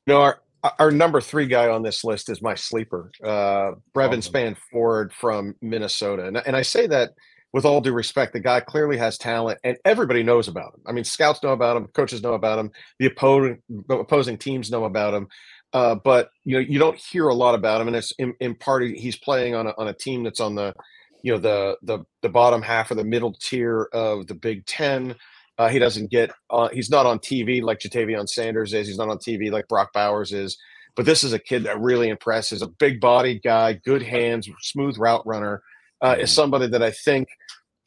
You 0.06 0.14
know, 0.14 0.22
our, 0.22 0.42
our 0.78 0.92
number 0.92 1.22
three 1.22 1.48
guy 1.48 1.70
on 1.70 1.84
this 1.84 2.04
list 2.04 2.30
is 2.30 2.42
my 2.42 2.56
sleeper, 2.56 3.12
uh, 3.24 3.72
Brevyn 3.94 4.20
Spann-Ford 4.20 5.14
from 5.14 5.56
Minnesota. 5.62 6.26
And, 6.26 6.38
and 6.38 6.56
I 6.56 6.62
say 6.62 6.88
that 6.88 7.12
with 7.54 7.66
all 7.66 7.82
due 7.82 7.94
respect, 7.94 8.34
the 8.34 8.40
guy 8.40 8.60
clearly 8.60 8.98
has 8.98 9.18
talent 9.18 9.60
and 9.64 9.78
everybody 9.86 10.22
knows 10.22 10.48
about 10.48 10.74
him. 10.76 10.82
I 10.86 10.92
mean, 10.92 11.04
scouts 11.04 11.42
know 11.42 11.54
about 11.54 11.78
him, 11.78 11.88
coaches 11.88 12.22
know 12.22 12.34
about 12.34 12.60
him, 12.60 12.72
the 13.00 13.08
opposing, 13.08 13.62
opposing 13.90 14.38
teams 14.38 14.70
know 14.70 14.86
about 14.86 15.14
him. 15.14 15.28
Uh, 15.72 15.96
but 15.96 16.32
you 16.46 16.56
know 16.56 16.60
you 16.60 16.80
don't 16.80 16.98
hear 16.98 17.28
a 17.28 17.34
lot 17.34 17.54
about 17.54 17.80
him, 17.80 17.88
and 17.88 17.96
it's 17.96 18.12
in, 18.18 18.34
in 18.40 18.56
part 18.56 18.84
he's 18.84 19.18
playing 19.18 19.54
on 19.54 19.68
a, 19.68 19.74
on 19.78 19.88
a 19.88 19.94
team 19.94 20.24
that's 20.24 20.40
on 20.40 20.56
the 20.56 20.74
you 21.22 21.32
know 21.32 21.38
the 21.38 21.78
the 21.84 22.00
the 22.22 22.30
bottom 22.30 22.62
half 22.62 22.90
of 22.90 22.98
the 22.98 23.04
middle 23.04 23.34
tier 23.40 23.88
of 23.94 24.26
the 24.26 24.34
Big 24.34 24.66
Ten. 24.66 25.16
Uh, 25.60 25.68
he 25.68 25.78
doesn't 25.78 26.10
get 26.10 26.32
uh, 26.50 26.70
he's 26.70 26.90
not 26.90 27.06
on 27.06 27.20
TV 27.20 27.62
like 27.62 27.80
Ja'Tavion 27.80 28.28
Sanders 28.28 28.74
is. 28.74 28.88
He's 28.88 28.98
not 28.98 29.10
on 29.10 29.18
TV 29.18 29.52
like 29.52 29.68
Brock 29.68 29.94
Bowers 29.94 30.32
is. 30.32 30.58
But 30.96 31.06
this 31.06 31.24
is 31.24 31.34
a 31.34 31.40
kid 31.40 31.64
that 31.64 31.80
really 31.80 32.10
impresses. 32.10 32.62
A 32.62 32.68
big 32.68 33.00
bodied 33.00 33.44
guy, 33.44 33.74
good 33.74 34.02
hands, 34.02 34.50
smooth 34.62 34.98
route 34.98 35.26
runner. 35.28 35.62
Uh, 36.02 36.16
is 36.18 36.32
somebody 36.32 36.66
that 36.66 36.82
I 36.82 36.92
think, 36.92 37.28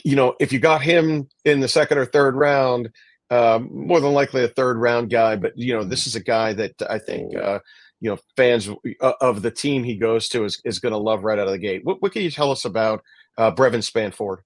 you 0.05 0.15
know, 0.15 0.35
if 0.39 0.53
you 0.53 0.59
got 0.59 0.83
him 0.83 1.29
in 1.47 1.61
the 1.61 1.69
second 1.69 1.97
or 1.97 2.05
third 2.05 2.37
round, 2.37 2.91
um, 3.31 3.71
more 3.73 4.01
than 4.01 4.13
likely 4.13 4.45
a 4.45 4.49
third 4.49 4.77
round 4.77 5.11
guy, 5.11 5.37
but 5.37 5.57
you 5.57 5.75
know, 5.75 5.83
this 5.83 6.07
is 6.07 6.15
a 6.15 6.23
guy 6.23 6.53
that 6.53 6.75
I 6.91 6.99
think 6.99 7.35
uh, 7.35 7.61
you 8.01 8.11
know 8.11 8.19
fans 8.37 8.69
uh, 9.01 9.13
of 9.23 9.41
the 9.41 9.51
team 9.51 9.83
he 9.83 9.97
goes 9.97 10.29
to 10.31 10.45
is, 10.45 10.61
is 10.67 10.79
going 10.79 10.93
to 10.93 10.99
love 10.99 11.25
right 11.25 11.39
out 11.39 11.47
of 11.47 11.53
the 11.53 11.59
gate. 11.59 11.81
What, 11.85 12.03
what 12.03 12.13
can 12.13 12.21
you 12.21 12.31
tell 12.31 12.51
us 12.51 12.67
about 12.67 13.03
uh, 13.39 13.51
Brevyn 13.51 13.81
Spann-Ford? 13.81 14.41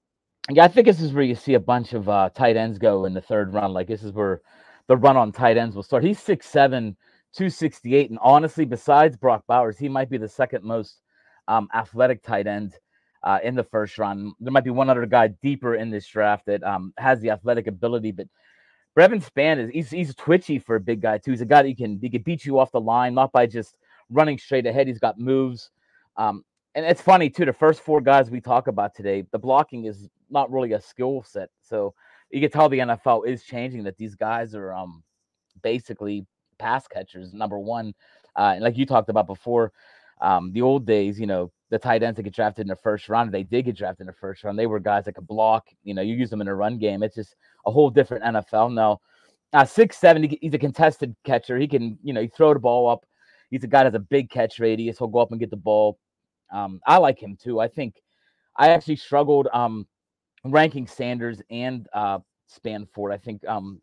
Yeah, 0.51 0.65
I 0.65 0.69
think 0.69 0.87
this 0.87 1.01
is 1.01 1.13
where 1.13 1.25
you 1.25 1.35
see 1.35 1.55
a 1.55 1.61
bunch 1.61 1.93
of 1.93 2.09
uh, 2.09 2.31
tight 2.31 2.57
ends 2.57 2.79
go 2.79 3.05
in 3.05 3.15
the 3.15 3.21
third 3.21 3.53
round. 3.53 3.75
Like 3.75 3.89
this 3.89 4.05
is 4.05 4.13
where 4.13 4.43
the 4.87 4.97
run 4.97 5.17
on 5.17 5.33
tight 5.33 5.57
ends 5.57 5.75
will 5.75 5.83
start. 5.83 6.05
He's 6.05 6.21
6'7", 6.21 6.95
268, 7.35 8.11
and 8.11 8.19
honestly, 8.23 8.65
besides 8.65 9.17
Brock 9.17 9.45
Bowers, 9.49 9.77
he 9.79 9.89
might 9.89 10.09
be 10.09 10.19
the 10.19 10.29
second 10.29 10.63
most 10.65 11.01
um, 11.49 11.69
athletic 11.75 12.23
tight 12.23 12.47
end. 12.47 12.75
Uh, 13.25 13.41
in 13.43 13.57
the 13.57 13.65
first 13.65 13.99
round, 13.99 14.33
there 14.39 14.53
might 14.53 14.63
be 14.63 14.71
one 14.71 14.89
other 14.89 15.05
guy 15.05 15.27
deeper 15.27 15.75
in 15.75 15.91
this 15.91 16.07
draft 16.07 16.47
that 16.47 16.63
um, 16.63 16.95
has 16.97 17.19
the 17.21 17.31
athletic 17.31 17.67
ability, 17.67 18.13
but 18.13 18.29
Brevyn 18.97 19.21
Spann 19.21 19.59
is 19.59 19.71
he's, 19.71 19.91
he's 19.91 20.15
twitchy 20.15 20.61
for 20.61 20.77
a 20.77 20.81
big 20.81 21.03
guy 21.03 21.19
too. 21.19 21.33
He's 21.33 21.41
a 21.41 21.47
guy 21.47 21.63
that 21.63 21.69
he 21.69 21.75
can 21.75 21.99
he 22.01 22.09
can 22.09 22.23
beat 22.23 22.45
you 22.45 22.61
off 22.61 22.71
the 22.71 22.81
line, 22.81 23.15
not 23.15 23.33
by 23.33 23.47
just 23.47 23.79
running 24.11 24.39
straight 24.39 24.65
ahead. 24.67 24.87
He's 24.87 25.01
got 25.01 25.19
moves. 25.19 25.71
Um, 26.17 26.45
and 26.77 26.87
it's 26.87 27.03
funny 27.03 27.29
too. 27.29 27.45
The 27.45 27.53
first 27.53 27.81
four 27.81 28.01
guys 28.01 28.31
we 28.31 28.41
talk 28.41 28.69
about 28.69 28.95
today, 28.95 29.25
the 29.33 29.39
blocking 29.39 29.85
is 29.85 30.09
not 30.31 30.51
really 30.51 30.73
a 30.73 30.81
skill 30.81 31.23
set. 31.27 31.51
So 31.61 31.95
you 32.31 32.41
can 32.41 32.51
tell 32.51 32.69
the 32.69 32.79
NFL 32.79 33.27
is 33.27 33.45
changing. 33.45 33.85
That 33.85 33.97
these 33.97 34.15
guys 34.15 34.55
are 34.55 34.73
um 34.73 35.03
basically 35.63 36.27
pass 36.59 36.87
catchers. 36.87 37.33
Number 37.33 37.59
one, 37.59 37.95
uh, 38.37 38.53
and 38.55 38.65
like 38.65 38.77
you 38.77 38.87
talked 38.87 39.09
about 39.09 39.27
before, 39.27 39.73
um, 40.21 40.53
the 40.53 40.63
old 40.63 40.87
days, 40.87 41.21
you 41.21 41.27
know, 41.27 41.51
the 41.71 41.79
tight 41.79 42.03
ends 42.03 42.17
that 42.17 42.23
get 42.23 42.35
drafted 42.35 42.63
in 42.63 42.69
the 42.69 42.77
first 42.77 43.09
round, 43.09 43.33
they 43.33 43.43
did 43.43 43.65
get 43.65 43.77
drafted 43.77 44.03
in 44.03 44.07
the 44.07 44.13
first 44.13 44.45
round. 44.45 44.59
They 44.59 44.67
were 44.67 44.81
guys 44.81 45.05
that 45.05 45.15
could 45.15 45.27
block. 45.27 45.67
You 45.83 45.95
know, 45.95 46.03
you 46.03 46.15
use 46.15 46.31
them 46.31 46.41
in 46.41 46.49
a 46.49 46.55
run 46.55 46.79
game. 46.79 47.03
It's 47.03 47.17
just 47.17 47.35
a 47.67 47.71
whole 47.71 47.91
different 47.91 48.25
NFL 48.25 48.73
now. 48.73 49.01
Uh, 49.53 49.65
six 49.65 49.97
seven, 49.97 50.37
he's 50.41 50.55
a 50.55 50.59
contested 50.59 51.15
catcher. 51.25 51.59
He 51.59 51.69
can, 51.69 51.99
you 52.03 52.13
know, 52.13 52.21
he 52.21 52.29
throw 52.29 52.53
the 52.53 52.61
ball 52.61 52.89
up. 52.89 53.05
He's 53.51 53.65
a 53.65 53.69
guy 53.69 53.85
that 53.85 53.93
has 53.93 53.95
a 53.95 54.01
big 54.01 54.29
catch 54.29 54.59
radius. 54.59 54.99
He'll 54.99 55.09
go 55.09 55.21
up 55.21 55.31
and 55.31 55.41
get 55.41 55.51
the 55.51 55.57
ball. 55.57 55.99
Um, 56.53 56.81
I 56.87 56.99
like 56.99 57.21
him 57.21 57.37
too. 57.41 57.61
I 57.61 57.69
think 57.69 57.95
I 58.57 58.71
actually 58.71 58.97
struggled 58.97 59.49
um, 59.53 59.87
ranking 60.51 60.87
Sanders 60.87 61.41
and 61.51 61.87
uh, 61.93 62.19
Spann-Ford. 62.51 63.13
I 63.13 63.19
think 63.19 63.47
um, 63.47 63.81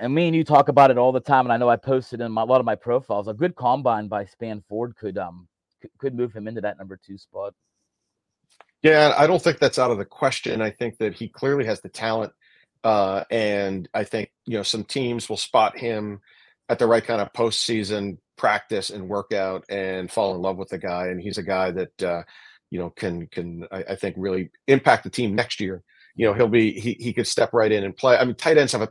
and 0.00 0.14
me 0.14 0.26
and 0.26 0.36
you 0.36 0.44
talk 0.44 0.68
about 0.68 0.90
it 0.90 0.98
all 0.98 1.12
the 1.12 1.20
time, 1.20 1.46
and 1.46 1.52
I 1.52 1.56
know 1.56 1.68
I 1.68 1.76
posted 1.76 2.20
in 2.20 2.32
my, 2.32 2.42
a 2.42 2.46
lot 2.46 2.60
of 2.60 2.66
my 2.66 2.74
profiles. 2.74 3.28
A 3.28 3.34
good 3.34 3.54
combine 3.54 4.08
by 4.08 4.24
Spann-Ford 4.24 4.96
could 4.96 5.18
um 5.18 5.48
could, 5.80 5.90
could 5.98 6.14
move 6.14 6.32
him 6.32 6.48
into 6.48 6.60
that 6.62 6.78
number 6.78 6.98
two 7.04 7.18
spot. 7.18 7.54
Yeah, 8.82 9.14
I 9.16 9.26
don't 9.26 9.42
think 9.42 9.58
that's 9.58 9.78
out 9.78 9.90
of 9.90 9.98
the 9.98 10.04
question. 10.04 10.60
I 10.60 10.70
think 10.70 10.98
that 10.98 11.14
he 11.14 11.28
clearly 11.28 11.64
has 11.64 11.80
the 11.80 11.88
talent, 11.88 12.32
uh, 12.82 13.24
and 13.30 13.88
I 13.94 14.04
think 14.04 14.30
you 14.46 14.56
know 14.56 14.62
some 14.62 14.84
teams 14.84 15.28
will 15.28 15.36
spot 15.36 15.78
him 15.78 16.20
at 16.68 16.78
the 16.78 16.86
right 16.86 17.04
kind 17.04 17.20
of 17.20 17.32
postseason 17.32 18.18
practice 18.36 18.90
and 18.90 19.08
workout 19.08 19.64
and 19.68 20.10
fall 20.10 20.34
in 20.34 20.42
love 20.42 20.56
with 20.56 20.68
the 20.68 20.78
guy. 20.78 21.06
And 21.08 21.20
he's 21.20 21.38
a 21.38 21.42
guy 21.42 21.70
that 21.70 22.02
uh, 22.02 22.22
you 22.74 22.80
know 22.80 22.90
can 22.90 23.28
can 23.28 23.64
I, 23.70 23.84
I 23.90 23.94
think 23.94 24.16
really 24.18 24.50
impact 24.66 25.04
the 25.04 25.10
team 25.10 25.32
next 25.32 25.60
year. 25.60 25.84
You 26.16 26.26
know, 26.26 26.34
he'll 26.34 26.48
be 26.48 26.72
he 26.72 26.94
he 26.98 27.12
could 27.12 27.28
step 27.28 27.52
right 27.52 27.70
in 27.70 27.84
and 27.84 27.96
play. 27.96 28.16
I 28.16 28.24
mean, 28.24 28.34
tight 28.34 28.58
ends 28.58 28.72
have 28.72 28.82
a 28.82 28.88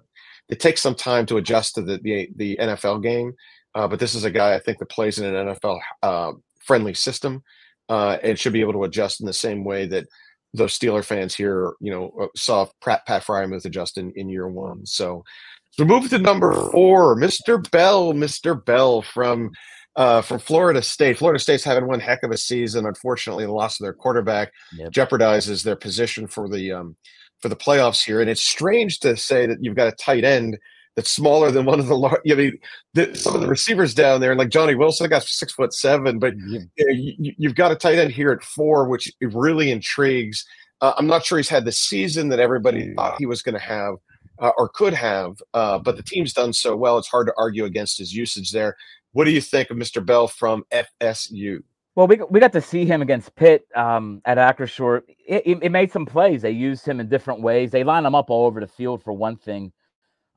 it 0.48 0.62
takes 0.62 0.82
some 0.82 0.96
time 0.96 1.26
to 1.26 1.36
adjust 1.36 1.76
to 1.76 1.82
the 1.82 1.98
the, 2.02 2.30
the 2.38 2.58
NFL 2.62 3.04
game. 3.04 3.34
Uh, 3.76 3.86
but 3.86 4.00
this 4.00 4.16
is 4.16 4.24
a 4.24 4.32
guy 4.32 4.56
I 4.56 4.60
think 4.60 4.80
that 4.80 4.86
plays 4.86 5.20
in 5.20 5.26
an 5.26 5.48
NFL 5.48 5.82
uh, 6.02 6.32
friendly 6.62 6.94
system 6.94 7.44
uh, 7.90 8.20
and 8.24 8.40
should 8.40 8.54
be 8.54 8.62
able 8.62 8.72
to 8.72 8.86
adjust 8.86 9.20
in 9.20 9.26
the 9.26 9.34
same 9.34 9.66
way 9.66 9.86
that 9.88 10.08
those 10.54 10.78
Steeler 10.78 11.04
fans 11.04 11.36
here, 11.36 11.74
you 11.82 11.92
know, 11.92 12.14
uh, 12.22 12.28
saw 12.38 12.68
Pat, 12.82 13.06
Pat 13.06 13.24
Freiermuth 13.24 13.66
adjust 13.66 13.98
in, 13.98 14.14
in 14.16 14.30
year 14.30 14.48
one. 14.48 14.86
So, 14.86 15.26
so 15.72 15.84
move 15.84 16.10
to 16.12 16.20
number 16.20 16.54
four, 16.72 17.18
Mr. 17.18 17.70
Bell, 17.72 18.14
Mr. 18.14 18.64
Bell 18.64 19.02
from 19.02 19.52
uh, 19.96 20.22
from 20.22 20.40
Florida 20.40 20.82
State. 20.82 21.18
Florida 21.18 21.40
State's 21.40 21.64
having 21.64 21.88
one 21.88 22.00
heck 22.00 22.24
of 22.24 22.32
a 22.32 22.38
season. 22.38 22.86
Unfortunately, 22.86 23.46
the 23.46 23.52
loss 23.52 23.80
of 23.80 23.84
their 23.84 23.94
quarterback 23.94 24.52
yep. 24.76 24.92
jeopardizes 24.92 25.64
their 25.64 25.76
position 25.76 26.28
for 26.28 26.50
the 26.50 26.72
um, 26.72 26.96
for 27.40 27.50
the 27.50 27.56
playoffs 27.56 28.04
here. 28.04 28.22
And 28.22 28.30
it's 28.30 28.44
strange 28.44 29.00
to 29.02 29.16
say 29.18 29.46
that 29.46 29.58
you've 29.62 29.76
got 29.76 29.88
a 29.88 29.92
tight 29.92 30.24
end 30.24 30.58
that's 30.96 31.12
smaller 31.12 31.52
than 31.52 31.66
one 31.66 31.80
of 31.80 31.88
the 31.88 31.98
large. 31.98 32.22
I 32.30 32.36
mean, 32.36 32.58
the, 32.94 33.14
some 33.16 33.36
of 33.36 33.42
the 33.42 33.48
receivers 33.48 33.94
down 33.94 34.22
there, 34.22 34.36
like 34.36 34.50
Johnny 34.50 34.76
Wilson, 34.76 35.10
got 35.10 35.24
six 35.24 35.54
foot 35.54 35.74
seven, 35.74 36.20
but 36.20 36.34
you, 36.78 37.34
have 37.44 37.56
got 37.56 37.72
a 37.72 37.76
tight 37.76 38.00
end 38.00 38.12
here 38.12 38.32
at 38.32 38.44
four, 38.44 38.88
which 38.88 39.12
really 39.22 39.72
intrigues. 39.72 40.46
Uh, 40.82 40.94
I'm 40.98 41.08
not 41.08 41.26
sure 41.26 41.38
he's 41.38 41.50
had 41.50 41.66
the 41.66 41.72
season 41.72 42.30
that 42.30 42.40
everybody 42.40 42.94
thought 42.96 43.16
he 43.20 43.26
was 43.26 43.42
going 43.42 43.54
to 43.54 43.62
have. 43.62 43.96
Uh, 44.40 44.52
or 44.58 44.68
could 44.68 44.96
have, 44.96 45.36
uh, 45.54 45.78
but 45.78 45.96
the 45.96 46.02
team's 46.02 46.34
done 46.34 46.52
so 46.52 46.76
well, 46.76 46.98
it's 46.98 47.08
hard 47.08 47.28
to 47.28 47.34
argue 47.38 47.66
against 47.66 48.00
his 48.00 48.12
usage 48.12 48.52
there. 48.52 48.76
What 49.14 49.26
do 49.26 49.32
you 49.32 49.42
think 49.42 49.70
of 49.70 49.78
Mr. 49.78 50.06
Bell 50.06 50.28
from 50.28 50.66
FSU? 50.72 51.64
Well, 51.96 52.08
we 52.08 52.20
we 52.30 52.40
got 52.40 52.54
to 52.54 52.62
see 52.62 52.86
him 52.86 53.04
against 53.04 53.36
Pitt 53.36 53.68
um, 53.76 54.22
at 54.26 54.38
Acrisure. 54.38 55.04
It, 55.28 55.44
it, 55.46 55.60
it, 55.62 55.72
made 55.72 55.92
some 55.92 56.08
plays. 56.08 56.42
They 56.42 56.52
used 56.52 56.88
him 56.88 57.00
in 57.00 57.08
different 57.08 57.42
ways. 57.42 57.70
They 57.70 57.84
line 57.84 58.06
him 58.06 58.16
up 58.16 58.32
all 58.32 58.48
over 58.48 58.60
the 58.60 58.68
field 58.68 59.04
for 59.04 59.14
one 59.14 59.38
thing. 59.38 59.72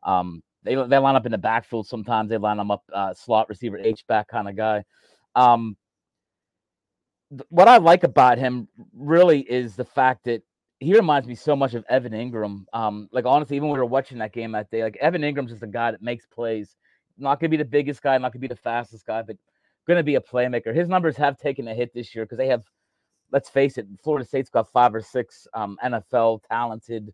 Um, 0.02 0.42
they 0.62 0.74
they 0.74 0.98
line 0.98 1.16
up 1.16 1.24
in 1.24 1.32
the 1.32 1.38
backfield 1.38 1.86
sometimes. 1.86 2.28
They 2.28 2.36
line 2.36 2.58
him 2.58 2.70
up 2.70 2.84
uh, 2.92 3.14
slot 3.14 3.48
receiver, 3.48 3.78
H 3.78 4.06
back 4.06 4.28
kind 4.28 4.48
of 4.48 4.56
guy. 4.56 4.84
Um, 5.34 5.78
what 7.48 7.68
I 7.68 7.78
like 7.78 8.04
about 8.04 8.36
him 8.36 8.68
really 8.94 9.40
is 9.40 9.76
the 9.76 9.84
fact 9.84 10.24
that 10.24 10.42
he 10.78 10.94
reminds 10.94 11.26
me 11.26 11.34
so 11.34 11.56
much 11.56 11.72
of 11.72 11.84
Evan 11.88 12.12
Engram. 12.12 12.64
Um, 12.74 13.08
like 13.12 13.24
honestly, 13.24 13.56
even 13.56 13.68
when 13.68 13.78
we 13.78 13.80
were 13.80 13.86
watching 13.86 14.18
that 14.18 14.34
game 14.34 14.52
that 14.52 14.70
day, 14.70 14.82
like 14.82 14.96
Evan 14.96 15.22
Engram's 15.22 15.50
just 15.50 15.62
a 15.62 15.66
guy 15.66 15.90
that 15.90 16.02
makes 16.02 16.26
plays. 16.26 16.76
Not 17.18 17.40
gonna 17.40 17.50
be 17.50 17.56
the 17.56 17.64
biggest 17.64 18.02
guy, 18.02 18.16
not 18.18 18.32
gonna 18.32 18.40
be 18.40 18.48
the 18.48 18.56
fastest 18.56 19.06
guy, 19.06 19.22
but 19.22 19.36
going 19.86 19.98
to 19.98 20.02
be 20.02 20.16
a 20.16 20.20
playmaker. 20.20 20.74
His 20.74 20.88
numbers 20.88 21.16
have 21.16 21.38
taken 21.38 21.68
a 21.68 21.74
hit 21.74 21.94
this 21.94 22.14
year 22.14 22.24
because 22.24 22.38
they 22.38 22.48
have, 22.48 22.64
let's 23.32 23.48
face 23.48 23.78
it, 23.78 23.86
Florida 24.02 24.26
State's 24.26 24.50
got 24.50 24.70
five 24.70 24.94
or 24.94 25.00
six 25.00 25.46
um, 25.54 25.78
NFL 25.84 26.40
talented 26.48 27.12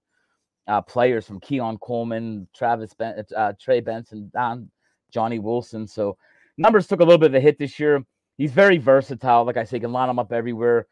uh, 0.67 0.81
players 0.81 1.27
from 1.27 1.41
Keon 1.41 1.79
Coleman, 1.79 2.49
Travis, 2.55 2.95
ben- 2.95 3.23
uh, 3.37 3.53
Trey 3.61 3.81
Benson, 3.81 4.31
Don, 4.33 4.71
Johnny 5.11 5.39
Wilson. 5.39 5.87
So 5.87 6.17
numbers 6.57 6.87
took 6.87 7.01
a 7.01 7.05
little 7.05 7.19
bit 7.19 7.31
of 7.31 7.35
a 7.35 7.41
hit 7.41 7.59
this 7.59 7.79
year. 7.79 8.05
He's 8.39 8.53
very 8.53 8.79
versatile. 8.79 9.45
Like 9.45 9.57
I 9.57 9.65
say, 9.65 9.79
can 9.79 9.93
line 9.93 10.09
him 10.09 10.19
up 10.19 10.33
everywhere. 10.33 10.87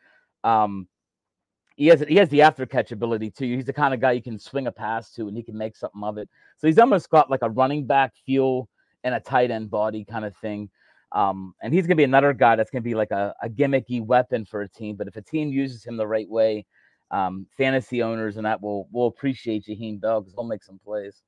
Um, 0.44 0.86
he 1.76 1.86
has 1.86 2.04
he 2.06 2.16
has 2.16 2.28
the 2.28 2.42
after 2.42 2.66
catch 2.66 2.92
ability 2.92 3.30
too. 3.30 3.56
He's 3.56 3.64
the 3.64 3.72
kind 3.72 3.94
of 3.94 4.00
guy 4.00 4.12
you 4.12 4.22
can 4.22 4.38
swing 4.38 4.66
a 4.66 4.72
pass 4.72 5.12
to 5.12 5.28
and 5.28 5.36
he 5.36 5.42
can 5.42 5.56
make 5.56 5.76
something 5.76 6.02
of 6.02 6.18
it. 6.18 6.28
So 6.58 6.66
he's 6.66 6.78
almost 6.78 7.08
got 7.08 7.30
like 7.30 7.40
a 7.40 7.48
running 7.48 7.86
back 7.86 8.12
feel 8.26 8.68
and 9.04 9.14
a 9.14 9.20
tight 9.20 9.50
end 9.50 9.70
body 9.70 10.04
kind 10.04 10.24
of 10.24 10.36
thing. 10.36 10.70
Um, 11.12 11.54
and 11.62 11.74
he's 11.74 11.82
going 11.82 11.96
to 11.96 12.00
be 12.00 12.04
another 12.04 12.32
guy 12.32 12.56
that's 12.56 12.70
going 12.70 12.82
to 12.82 12.88
be 12.88 12.94
like 12.94 13.10
a, 13.10 13.34
a, 13.42 13.48
gimmicky 13.48 14.00
weapon 14.00 14.44
for 14.44 14.62
a 14.62 14.68
team. 14.68 14.94
But 14.94 15.08
if 15.08 15.16
a 15.16 15.22
team 15.22 15.48
uses 15.48 15.84
him 15.84 15.96
the 15.96 16.06
right 16.06 16.28
way, 16.28 16.66
um, 17.10 17.46
fantasy 17.56 18.02
owners 18.02 18.36
and 18.36 18.46
that 18.46 18.62
will 18.62 18.88
will 18.92 19.08
appreciate 19.08 19.64
Jaheim 19.66 20.00
Bell 20.00 20.20
because 20.20 20.34
he'll 20.34 20.44
make 20.44 20.62
some 20.62 20.78
plays. 20.78 21.22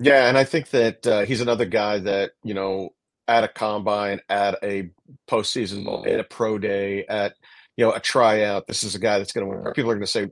Yeah, 0.00 0.28
and 0.28 0.36
I 0.36 0.42
think 0.42 0.70
that 0.70 1.06
uh, 1.06 1.24
he's 1.24 1.40
another 1.40 1.64
guy 1.64 1.98
that 2.00 2.32
you 2.42 2.54
know 2.54 2.90
at 3.28 3.44
a 3.44 3.48
combine, 3.48 4.20
at 4.28 4.58
a 4.62 4.90
postseason, 5.28 6.06
at 6.06 6.20
a 6.20 6.24
pro 6.24 6.58
day, 6.58 7.06
at 7.06 7.34
you 7.76 7.84
know 7.84 7.92
a 7.92 8.00
tryout. 8.00 8.66
This 8.66 8.82
is 8.82 8.94
a 8.94 8.98
guy 8.98 9.18
that's 9.18 9.32
going 9.32 9.48
to 9.48 9.56
win. 9.56 9.72
People 9.72 9.92
are 9.92 9.94
going 9.94 10.00
to 10.00 10.06
say, 10.08 10.30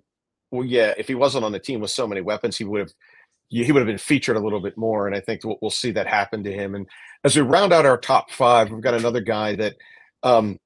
"Well, 0.51 0.67
yeah, 0.67 0.95
if 0.99 1.07
he 1.07 1.15
wasn't 1.15 1.45
on 1.45 1.53
the 1.53 1.61
team 1.61 1.81
with 1.81 1.93
so 1.93 2.09
many 2.09 2.21
weapons, 2.21 2.57
he 2.57 2.65
would 2.65 2.81
have 2.81 2.93
he 3.53 3.73
would 3.73 3.81
have 3.81 3.87
been 3.87 3.99
featured 3.99 4.37
a 4.37 4.41
little 4.41 4.61
bit 4.61 4.79
more. 4.79 5.07
And 5.07 5.15
I 5.15 5.21
think 5.21 5.45
we'll, 5.45 5.59
we'll, 5.61 5.71
see 5.71 5.91
that 5.93 6.07
happen 6.07 6.43
to 6.45 6.53
him. 6.53 6.75
And 6.75 6.89
as 7.25 7.37
we 7.37 7.43
round 7.43 7.73
out 7.73 7.87
our 7.87 7.99
top 7.99 8.31
five, 8.31 8.71
we've 8.71 8.83
got 8.83 8.95
another 8.95 9.21
guy 9.21 9.57
that 9.57 9.77
um, 10.23 10.59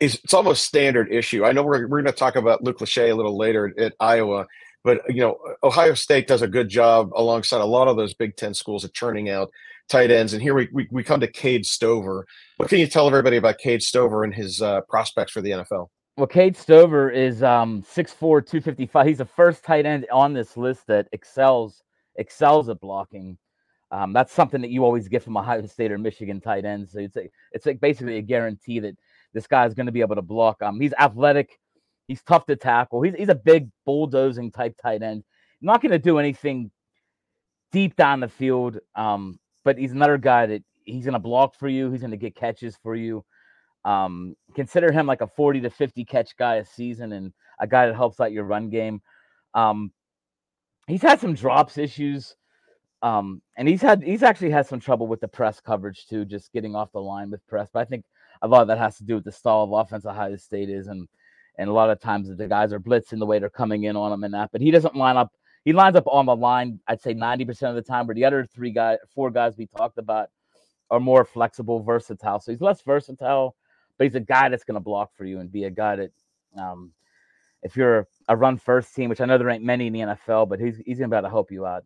is, 0.00 0.20
it's 0.22 0.34
almost 0.34 0.64
standard 0.64 1.10
issue. 1.10 1.44
I 1.44 1.52
know 1.52 1.62
we're, 1.62 1.86
we're 1.86 2.02
going 2.02 2.04
to 2.06 2.12
talk 2.12 2.36
about 2.36 2.62
Luke 2.62 2.78
Lachey 2.78 3.10
a 3.10 3.14
little 3.14 3.38
later 3.38 3.72
at 3.78 3.94
Iowa, 3.98 4.46
but 4.82 5.00
you 5.08 5.20
know 5.22 5.38
Ohio 5.62 5.94
State 5.94 6.26
does 6.26 6.42
a 6.42 6.48
good 6.48 6.68
job 6.68 7.10
alongside 7.14 7.60
a 7.60 7.64
lot 7.64 7.88
of 7.88 7.96
those 7.96 8.12
Big 8.12 8.36
Ten 8.36 8.52
schools 8.52 8.84
of 8.84 8.92
churning 8.92 9.30
out 9.30 9.50
tight 9.88 10.10
ends. 10.10 10.32
And 10.32 10.42
here 10.42 10.54
we, 10.54 10.68
we, 10.72 10.88
we 10.90 11.04
come 11.04 11.20
to 11.20 11.26
Cade 11.26 11.66
Stover. 11.66 12.26
What 12.56 12.68
can 12.68 12.78
you 12.78 12.86
tell 12.86 13.06
everybody 13.06 13.36
about 13.36 13.58
Cade 13.58 13.82
Stover 13.82 14.24
and 14.24 14.34
his 14.34 14.62
uh, 14.62 14.80
prospects 14.82 15.32
for 15.32 15.40
the 15.40 15.50
NFL? 15.50 15.88
Well, 16.16 16.26
Cade 16.26 16.56
Stover 16.56 17.10
is 17.10 17.42
um, 17.42 17.82
6'4", 17.82 18.18
255. 18.18 19.06
He's 19.06 19.18
the 19.18 19.24
first 19.24 19.64
tight 19.64 19.84
end 19.84 20.06
on 20.12 20.32
this 20.32 20.56
list 20.56 20.86
that 20.86 21.08
excels 21.12 21.82
excels 22.16 22.68
at 22.68 22.80
blocking. 22.80 23.38
Um, 23.90 24.12
that's 24.12 24.32
something 24.32 24.60
that 24.62 24.70
you 24.70 24.84
always 24.84 25.08
get 25.08 25.22
from 25.22 25.36
Ohio 25.36 25.66
State 25.66 25.92
or 25.92 25.98
Michigan 25.98 26.40
tight 26.40 26.64
ends. 26.64 26.92
So 26.92 27.00
it's 27.00 27.16
a, 27.16 27.28
it's 27.52 27.66
like 27.66 27.80
basically 27.80 28.18
a 28.18 28.22
guarantee 28.22 28.80
that 28.80 28.96
this 29.32 29.46
guy 29.46 29.66
is 29.66 29.74
going 29.74 29.86
to 29.86 29.92
be 29.92 30.00
able 30.00 30.16
to 30.16 30.22
block. 30.22 30.62
Um, 30.62 30.80
he's 30.80 30.94
athletic, 30.94 31.58
he's 32.06 32.22
tough 32.22 32.46
to 32.46 32.56
tackle. 32.56 33.02
He's 33.02 33.14
he's 33.14 33.28
a 33.28 33.34
big 33.34 33.70
bulldozing 33.84 34.50
type 34.50 34.76
tight 34.80 35.02
end. 35.02 35.24
Not 35.60 35.80
going 35.80 35.92
to 35.92 35.98
do 35.98 36.18
anything 36.18 36.70
deep 37.72 37.96
down 37.96 38.20
the 38.20 38.28
field, 38.28 38.78
um, 38.94 39.38
but 39.64 39.78
he's 39.78 39.92
another 39.92 40.18
guy 40.18 40.46
that 40.46 40.62
he's 40.84 41.04
going 41.04 41.14
to 41.14 41.18
block 41.18 41.56
for 41.56 41.68
you. 41.68 41.90
He's 41.90 42.00
going 42.00 42.10
to 42.10 42.16
get 42.16 42.36
catches 42.36 42.76
for 42.82 42.94
you. 42.94 43.24
Um, 43.84 44.36
consider 44.54 44.92
him 44.92 45.06
like 45.06 45.20
a 45.20 45.26
40 45.26 45.60
to 45.62 45.70
50 45.70 46.04
catch 46.04 46.36
guy 46.36 46.56
a 46.56 46.64
season 46.64 47.12
and 47.12 47.32
a 47.60 47.66
guy 47.66 47.86
that 47.86 47.94
helps 47.94 48.20
out 48.20 48.32
your 48.32 48.44
run 48.44 48.70
game. 48.70 49.02
Um, 49.54 49.92
he's 50.86 51.02
had 51.02 51.20
some 51.20 51.34
drops 51.34 51.78
issues. 51.78 52.36
Um, 53.02 53.42
and 53.58 53.68
he's 53.68 53.82
had 53.82 54.02
he's 54.02 54.22
actually 54.22 54.50
had 54.50 54.66
some 54.66 54.80
trouble 54.80 55.06
with 55.06 55.20
the 55.20 55.28
press 55.28 55.60
coverage 55.60 56.06
too, 56.06 56.24
just 56.24 56.52
getting 56.52 56.74
off 56.74 56.92
the 56.92 57.02
line 57.02 57.30
with 57.30 57.46
press. 57.46 57.68
But 57.70 57.80
I 57.80 57.84
think 57.84 58.04
a 58.40 58.48
lot 58.48 58.62
of 58.62 58.68
that 58.68 58.78
has 58.78 58.96
to 58.96 59.04
do 59.04 59.16
with 59.16 59.24
the 59.24 59.32
style 59.32 59.62
of 59.62 59.72
offense 59.72 60.06
Ohio 60.06 60.36
State 60.36 60.70
is, 60.70 60.86
and 60.86 61.06
and 61.58 61.68
a 61.68 61.72
lot 61.72 61.90
of 61.90 62.00
times 62.00 62.34
the 62.34 62.48
guys 62.48 62.72
are 62.72 62.80
blitzing 62.80 63.18
the 63.18 63.26
way 63.26 63.38
they're 63.38 63.50
coming 63.50 63.84
in 63.84 63.94
on 63.94 64.10
him 64.10 64.24
and 64.24 64.32
that. 64.32 64.50
But 64.52 64.62
he 64.62 64.70
doesn't 64.70 64.96
line 64.96 65.18
up. 65.18 65.32
He 65.66 65.74
lines 65.74 65.96
up 65.96 66.06
on 66.06 66.24
the 66.24 66.34
line. 66.34 66.80
I'd 66.88 67.02
say 67.02 67.12
ninety 67.12 67.44
percent 67.44 67.76
of 67.76 67.76
the 67.76 67.86
time. 67.86 68.06
Where 68.06 68.14
the 68.14 68.24
other 68.24 68.46
three 68.46 68.70
guys, 68.70 68.98
four 69.14 69.30
guys 69.30 69.58
we 69.58 69.66
talked 69.66 69.98
about, 69.98 70.30
are 70.90 71.00
more 71.00 71.26
flexible, 71.26 71.82
versatile. 71.82 72.40
So 72.40 72.52
he's 72.52 72.62
less 72.62 72.80
versatile, 72.80 73.54
but 73.98 74.04
he's 74.04 74.14
a 74.14 74.20
guy 74.20 74.48
that's 74.48 74.64
going 74.64 74.76
to 74.76 74.80
block 74.80 75.10
for 75.14 75.26
you 75.26 75.40
and 75.40 75.52
be 75.52 75.64
a 75.64 75.70
guy 75.70 75.96
that 75.96 76.10
um, 76.58 76.92
if 77.64 77.76
you're 77.76 78.06
a 78.28 78.36
run 78.36 78.58
first 78.58 78.94
team, 78.94 79.08
which 79.08 79.20
I 79.20 79.24
know 79.24 79.38
there 79.38 79.50
ain't 79.50 79.64
many 79.64 79.86
in 79.86 79.92
the 79.92 80.00
NFL, 80.00 80.48
but 80.48 80.60
he's 80.60 80.76
he's 80.84 80.98
gonna 80.98 81.08
be 81.08 81.16
able 81.16 81.26
to 81.26 81.30
help 81.30 81.50
you 81.50 81.66
out. 81.66 81.84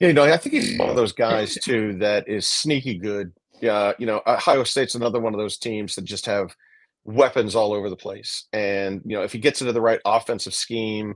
Yeah, 0.00 0.08
you 0.08 0.14
know, 0.14 0.24
I 0.24 0.36
think 0.36 0.54
he's 0.54 0.78
one 0.78 0.90
of 0.90 0.96
those 0.96 1.12
guys 1.12 1.54
too 1.54 1.96
that 2.00 2.28
is 2.28 2.46
sneaky 2.46 2.98
good. 2.98 3.32
Yeah, 3.62 3.92
you 3.98 4.04
know, 4.04 4.20
Ohio 4.26 4.64
State's 4.64 4.94
another 4.94 5.20
one 5.20 5.32
of 5.32 5.38
those 5.38 5.56
teams 5.56 5.94
that 5.94 6.04
just 6.04 6.26
have 6.26 6.54
weapons 7.04 7.54
all 7.54 7.72
over 7.72 7.88
the 7.88 7.96
place, 7.96 8.46
and 8.52 9.00
you 9.06 9.16
know, 9.16 9.22
if 9.22 9.32
he 9.32 9.38
gets 9.38 9.60
into 9.60 9.72
the 9.72 9.80
right 9.80 10.00
offensive 10.04 10.52
scheme 10.52 11.14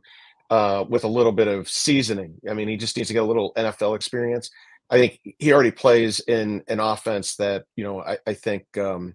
uh, 0.48 0.84
with 0.88 1.04
a 1.04 1.08
little 1.08 1.32
bit 1.32 1.48
of 1.48 1.68
seasoning, 1.68 2.36
I 2.48 2.54
mean, 2.54 2.68
he 2.68 2.76
just 2.76 2.96
needs 2.96 3.08
to 3.08 3.14
get 3.14 3.22
a 3.22 3.26
little 3.26 3.52
NFL 3.54 3.96
experience. 3.96 4.48
I 4.88 4.98
think 4.98 5.20
he 5.38 5.52
already 5.52 5.70
plays 5.70 6.20
in 6.20 6.64
an 6.66 6.80
offense 6.80 7.36
that 7.36 7.64
you 7.76 7.84
know 7.84 8.00
I, 8.00 8.18
I 8.26 8.34
think 8.34 8.64
um, 8.78 9.14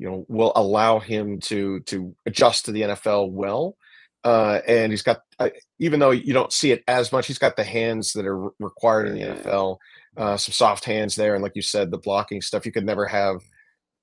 you 0.00 0.10
know 0.10 0.24
will 0.28 0.52
allow 0.56 0.98
him 0.98 1.38
to 1.40 1.80
to 1.80 2.16
adjust 2.26 2.64
to 2.64 2.72
the 2.72 2.82
NFL 2.82 3.30
well. 3.30 3.76
Uh, 4.24 4.60
and 4.66 4.92
he's 4.92 5.02
got 5.02 5.20
uh, 5.38 5.50
even 5.78 6.00
though 6.00 6.10
you 6.10 6.32
don't 6.32 6.52
see 6.52 6.72
it 6.72 6.82
as 6.88 7.12
much, 7.12 7.26
he's 7.26 7.38
got 7.38 7.56
the 7.56 7.64
hands 7.64 8.12
that 8.14 8.26
are 8.26 8.50
required 8.58 9.08
in 9.08 9.14
the 9.14 9.20
NFL. 9.20 9.76
Uh, 10.16 10.36
some 10.36 10.52
soft 10.52 10.84
hands 10.84 11.14
there, 11.14 11.34
and 11.34 11.42
like 11.42 11.54
you 11.54 11.62
said, 11.62 11.90
the 11.90 11.98
blocking 11.98 12.40
stuff. 12.40 12.64
You 12.66 12.72
could 12.72 12.86
never 12.86 13.06
have 13.06 13.40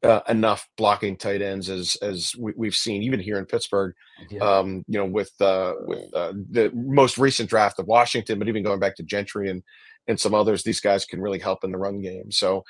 uh, 0.04 0.22
enough 0.30 0.68
blocking 0.78 1.18
tight 1.18 1.42
ends 1.42 1.70
as 1.70 1.96
as 2.02 2.36
we, 2.38 2.68
have 2.68 2.76
seen 2.76 3.02
even 3.02 3.20
here 3.20 3.38
in 3.40 3.46
Pittsburgh. 3.46 3.94
Yeah. 4.30 4.40
Um, 4.42 4.86
you 4.88 5.00
know, 5.00 5.06
with 5.06 5.32
uh, 5.42 5.74
with 5.82 6.14
uh, 6.14 6.34
the 6.52 6.72
most 6.74 7.18
recent 7.18 7.50
draft 7.50 7.80
of 7.80 7.88
Washington, 7.88 8.38
but 8.38 8.48
even 8.48 8.64
going 8.64 8.80
back 8.80 8.96
to 8.98 9.04
Gentry 9.04 9.50
and 9.50 9.64
and 10.08 10.20
some 10.20 10.36
others, 10.36 10.64
these 10.64 10.80
guys 10.80 11.06
can 11.06 11.22
really 11.22 11.40
help 11.40 11.64
in 11.64 11.72
the 11.72 11.78
run 11.78 12.02
game. 12.02 12.32
So 12.32 12.64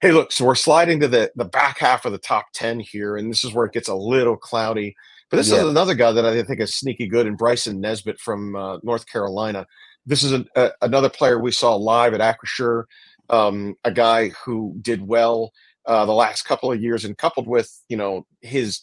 Hey, 0.00 0.12
look, 0.12 0.32
so 0.32 0.46
we're 0.46 0.54
sliding 0.54 0.98
to 1.00 1.08
the, 1.08 1.30
the 1.36 1.44
back 1.44 1.78
half 1.78 2.06
of 2.06 2.12
the 2.12 2.18
top 2.18 2.46
10 2.54 2.80
here, 2.80 3.16
and 3.16 3.30
this 3.30 3.44
is 3.44 3.52
where 3.52 3.66
it 3.66 3.72
gets 3.72 3.88
a 3.88 3.94
little 3.94 4.36
cloudy. 4.36 4.96
But 5.28 5.36
this 5.36 5.50
yeah. 5.50 5.58
is 5.58 5.68
another 5.68 5.94
guy 5.94 6.10
that 6.10 6.24
I 6.24 6.42
think 6.42 6.58
is 6.58 6.74
sneaky 6.74 7.06
good, 7.06 7.26
and 7.26 7.36
Bryson 7.36 7.80
Nesbit 7.80 8.18
from 8.18 8.56
uh, 8.56 8.78
North 8.82 9.06
Carolina. 9.06 9.66
This 10.06 10.22
is 10.22 10.32
a, 10.32 10.46
a, 10.56 10.70
another 10.80 11.10
player 11.10 11.38
we 11.38 11.52
saw 11.52 11.74
live 11.74 12.14
at 12.14 12.20
Acrisure, 12.20 12.84
um, 13.28 13.76
a 13.84 13.92
guy 13.92 14.30
who 14.44 14.74
did 14.80 15.06
well 15.06 15.52
uh, 15.84 16.06
the 16.06 16.12
last 16.12 16.44
couple 16.44 16.72
of 16.72 16.80
years, 16.80 17.04
and 17.04 17.18
coupled 17.18 17.46
with 17.46 17.70
you 17.90 17.96
know 17.96 18.26
his 18.40 18.80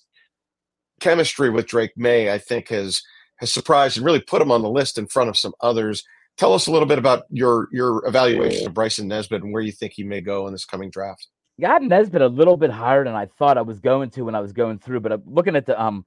chemistry 0.99 1.49
with 1.49 1.65
Drake 1.65 1.93
Maye, 1.97 2.31
I 2.31 2.37
think 2.37 2.69
has 2.69 3.01
has 3.37 3.51
surprised 3.51 3.97
and 3.97 4.05
really 4.05 4.21
put 4.21 4.41
him 4.41 4.51
on 4.51 4.61
the 4.61 4.69
list 4.69 4.97
in 4.97 5.07
front 5.07 5.29
of 5.29 5.37
some 5.37 5.53
others 5.61 6.03
tell 6.37 6.53
us 6.53 6.67
a 6.67 6.71
little 6.71 6.87
bit 6.87 6.97
about 6.97 7.23
your 7.29 7.67
your 7.71 8.05
evaluation 8.07 8.67
of 8.67 8.73
Bryson 8.73 9.07
Nesbit 9.07 9.43
and 9.43 9.53
where 9.53 9.61
you 9.61 9.71
think 9.71 9.93
he 9.93 10.03
may 10.03 10.21
go 10.21 10.47
in 10.47 10.53
this 10.53 10.65
coming 10.65 10.89
draft. 10.89 11.27
Yeah, 11.57 11.71
I 11.71 11.73
had 11.73 11.83
Nesbitt 11.83 12.21
a 12.21 12.27
little 12.27 12.57
bit 12.57 12.69
higher 12.69 13.03
than 13.03 13.15
I 13.15 13.25
thought 13.25 13.57
I 13.57 13.61
was 13.61 13.79
going 13.79 14.11
to 14.11 14.23
when 14.23 14.35
I 14.35 14.39
was 14.39 14.53
going 14.53 14.79
through, 14.79 14.99
but 14.99 15.11
I'm 15.11 15.23
looking 15.25 15.55
at 15.55 15.65
the 15.65 15.81
um 15.81 16.05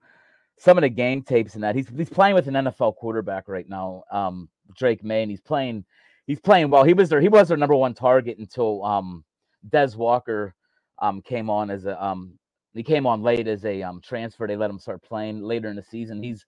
some 0.58 0.76
of 0.78 0.82
the 0.82 0.88
game 0.88 1.22
tapes 1.22 1.54
and 1.54 1.64
that 1.64 1.74
he's 1.74 1.88
he's 1.88 2.10
playing 2.10 2.34
with 2.34 2.46
an 2.48 2.54
NFL 2.54 2.96
quarterback 2.96 3.48
right 3.48 3.68
now, 3.68 4.04
um 4.10 4.48
Drake 4.76 5.02
Maye, 5.02 5.22
and 5.22 5.30
he's 5.30 5.40
playing 5.40 5.84
he's 6.26 6.40
playing 6.40 6.70
well. 6.70 6.84
He 6.84 6.94
was 6.94 7.08
their 7.08 7.20
he 7.20 7.28
was 7.28 7.48
their 7.48 7.56
number 7.56 7.74
one 7.74 7.94
target 7.94 8.38
until 8.38 8.84
um 8.84 9.24
Tez 9.70 9.96
Walker 9.96 10.54
um, 11.00 11.22
came 11.22 11.50
on 11.50 11.70
as 11.70 11.86
a 11.86 12.02
um, 12.02 12.38
he 12.74 12.82
came 12.82 13.06
on 13.06 13.22
late 13.22 13.48
as 13.48 13.64
a 13.64 13.82
um, 13.82 14.00
transfer. 14.00 14.46
They 14.46 14.56
let 14.56 14.70
him 14.70 14.78
start 14.78 15.02
playing 15.02 15.42
later 15.42 15.68
in 15.68 15.76
the 15.76 15.82
season. 15.82 16.22
He's 16.22 16.44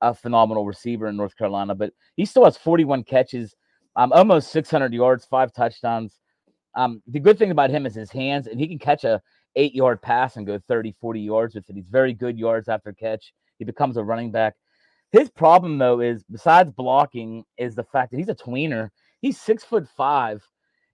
a 0.00 0.14
phenomenal 0.14 0.66
receiver 0.66 1.06
in 1.06 1.16
North 1.16 1.36
Carolina, 1.36 1.74
but 1.74 1.92
he 2.16 2.24
still 2.24 2.44
has 2.44 2.56
41 2.56 3.04
catches, 3.04 3.54
um, 3.96 4.12
almost 4.12 4.50
600 4.50 4.92
yards, 4.92 5.24
five 5.24 5.52
touchdowns. 5.52 6.18
Um, 6.76 7.02
the 7.06 7.20
good 7.20 7.38
thing 7.38 7.50
about 7.50 7.70
him 7.70 7.86
is 7.86 7.94
his 7.94 8.10
hands, 8.10 8.46
and 8.46 8.58
he 8.60 8.66
can 8.66 8.78
catch 8.78 9.04
a 9.04 9.22
eight 9.56 9.74
yard 9.74 10.02
pass 10.02 10.36
and 10.36 10.46
go 10.46 10.58
30, 10.58 10.94
40 11.00 11.20
yards 11.20 11.54
with 11.54 11.68
it. 11.70 11.76
He's 11.76 11.88
very 11.88 12.12
good 12.12 12.38
yards 12.38 12.68
after 12.68 12.92
catch. 12.92 13.32
He 13.58 13.64
becomes 13.64 13.96
a 13.96 14.02
running 14.02 14.32
back. 14.32 14.54
His 15.12 15.30
problem 15.30 15.78
though 15.78 16.00
is 16.00 16.24
besides 16.24 16.72
blocking 16.72 17.44
is 17.56 17.76
the 17.76 17.84
fact 17.84 18.10
that 18.10 18.16
he's 18.16 18.28
a 18.28 18.34
tweener. 18.34 18.90
He's 19.20 19.40
six 19.40 19.62
foot 19.62 19.86
five, 19.96 20.42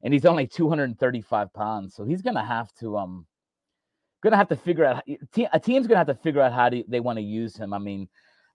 and 0.02 0.12
he's 0.12 0.26
only 0.26 0.46
235 0.46 1.52
pounds. 1.54 1.94
So 1.94 2.04
he's 2.04 2.22
gonna 2.22 2.44
have 2.44 2.72
to 2.80 2.98
um 2.98 3.26
gonna 4.22 4.36
have 4.36 4.48
to 4.48 4.56
figure 4.56 4.84
out 4.84 5.02
a 5.52 5.58
team's 5.60 5.86
gonna 5.86 5.98
have 5.98 6.06
to 6.08 6.14
figure 6.14 6.42
out 6.42 6.52
how 6.52 6.68
to, 6.68 6.84
they 6.86 7.00
want 7.00 7.16
to 7.16 7.22
use 7.22 7.56
him. 7.56 7.72
I 7.72 7.78
mean, 7.78 8.08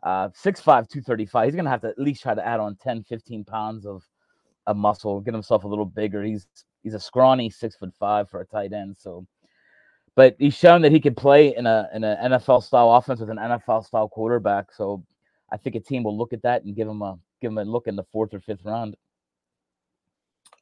uh 0.03 0.29
6'5, 0.29 0.63
235. 0.63 1.45
He's 1.45 1.55
gonna 1.55 1.69
have 1.69 1.81
to 1.81 1.87
at 1.87 1.99
least 1.99 2.21
try 2.21 2.35
to 2.35 2.45
add 2.45 2.59
on 2.59 2.75
10, 2.75 3.03
15 3.03 3.43
pounds 3.43 3.85
of 3.85 4.03
of 4.67 4.77
muscle, 4.77 5.21
get 5.21 5.33
himself 5.33 5.63
a 5.63 5.67
little 5.67 5.85
bigger. 5.85 6.23
He's 6.23 6.47
he's 6.83 6.93
a 6.93 6.99
scrawny 6.99 7.49
six 7.49 7.75
foot 7.75 7.93
five 7.99 8.29
for 8.29 8.41
a 8.41 8.45
tight 8.45 8.73
end. 8.73 8.95
So 8.97 9.25
but 10.15 10.35
he's 10.39 10.55
shown 10.55 10.81
that 10.81 10.91
he 10.91 10.99
can 10.99 11.13
play 11.13 11.55
in 11.55 11.65
a 11.65 11.89
in 11.93 12.03
an 12.03 12.31
NFL 12.31 12.63
style 12.63 12.91
offense 12.91 13.19
with 13.19 13.29
an 13.29 13.37
NFL 13.37 13.85
style 13.85 14.07
quarterback. 14.07 14.71
So 14.73 15.03
I 15.51 15.57
think 15.57 15.75
a 15.75 15.79
team 15.79 16.03
will 16.03 16.17
look 16.17 16.33
at 16.33 16.41
that 16.43 16.63
and 16.63 16.75
give 16.75 16.87
him 16.87 17.01
a 17.01 17.19
give 17.41 17.51
him 17.51 17.57
a 17.57 17.65
look 17.65 17.87
in 17.87 17.95
the 17.95 18.05
fourth 18.11 18.33
or 18.33 18.39
fifth 18.39 18.63
round. 18.63 18.95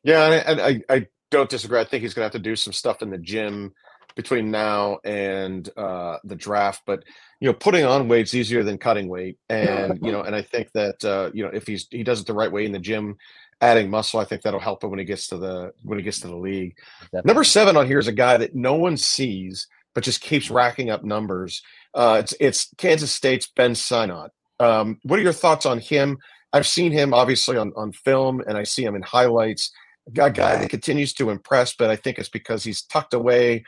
Yeah, 0.04 0.42
and 0.46 0.60
I, 0.60 0.82
I 0.90 1.08
don't 1.30 1.50
disagree. 1.50 1.80
I 1.80 1.86
think 1.86 2.04
he's 2.04 2.14
going 2.14 2.24
to 2.24 2.26
have 2.26 2.44
to 2.44 2.50
do 2.50 2.58
some 2.58 2.74
stuff 2.74 3.02
in 3.02 3.10
the 3.10 3.18
gym 3.18 3.74
between 4.16 4.52
now 4.52 5.00
and 5.04 5.70
uh, 5.78 6.18
the 6.24 6.36
draft. 6.36 6.84
But 6.86 7.04
you 7.40 7.48
know, 7.48 7.54
putting 7.54 7.86
on 7.86 8.08
weight's 8.08 8.34
easier 8.34 8.64
than 8.64 8.78
cutting 8.78 9.08
weight, 9.08 9.38
and 9.50 10.00
you 10.04 10.12
know, 10.12 10.22
and 10.22 10.36
I 10.36 10.42
think 10.42 10.72
that 10.74 11.04
uh, 11.04 11.32
you 11.34 11.44
know 11.44 11.52
if 11.54 11.68
he's 11.68 11.88
he 11.90 12.04
does 12.04 12.22
it 12.22 12.28
the 12.28 12.34
right 12.34 12.52
way 12.52 12.66
in 12.66 12.72
the 12.72 12.80
gym, 12.80 13.18
adding 13.62 13.90
muscle, 13.90 14.20
I 14.20 14.26
think 14.26 14.42
that'll 14.42 14.60
help 14.60 14.84
him 14.84 14.90
when 14.90 15.00
he 15.00 15.06
gets 15.06 15.28
to 15.28 15.38
the 15.38 15.74
when 15.84 15.98
he 15.98 16.04
gets 16.04 16.20
to 16.22 16.28
the 16.28 16.36
league. 16.36 16.76
Definitely. 17.04 17.28
Number 17.28 17.44
seven 17.44 17.78
on 17.78 17.88
here 17.88 18.00
is 18.00 18.08
a 18.08 18.14
guy 18.14 18.38
that 18.38 18.56
no 18.56 18.76
one 18.76 18.98
sees, 18.98 19.68
but 19.94 20.04
just 20.04 20.22
keeps 20.22 20.50
racking 20.50 20.90
up 20.90 21.04
numbers. 21.04 21.62
Uh, 21.94 22.18
it's 22.20 22.34
it's 22.40 22.74
Kansas 22.78 23.12
State's 23.12 23.48
Ben 23.48 23.76
Sinnott. 23.76 24.32
Um, 24.60 25.00
what 25.04 25.20
are 25.20 25.24
your 25.24 25.34
thoughts 25.34 25.66
on 25.66 25.80
him? 25.80 26.18
I've 26.54 26.68
seen 26.68 26.92
him 26.92 27.14
obviously 27.14 27.58
on, 27.58 27.74
on 27.76 27.92
film 27.92 28.42
and 28.48 28.58
I 28.58 28.64
see 28.64 28.84
him 28.84 28.96
in 28.96 29.02
highlights. 29.02 29.72
A 30.08 30.12
guy 30.12 30.30
that 30.30 30.70
continues 30.70 31.14
to 31.14 31.30
impress, 31.30 31.76
but 31.76 31.90
I 31.90 31.96
think 31.96 32.20
it's 32.20 32.30
because 32.30 32.64
he's 32.64 32.84
tucked 32.84 33.14
away, 33.14 33.64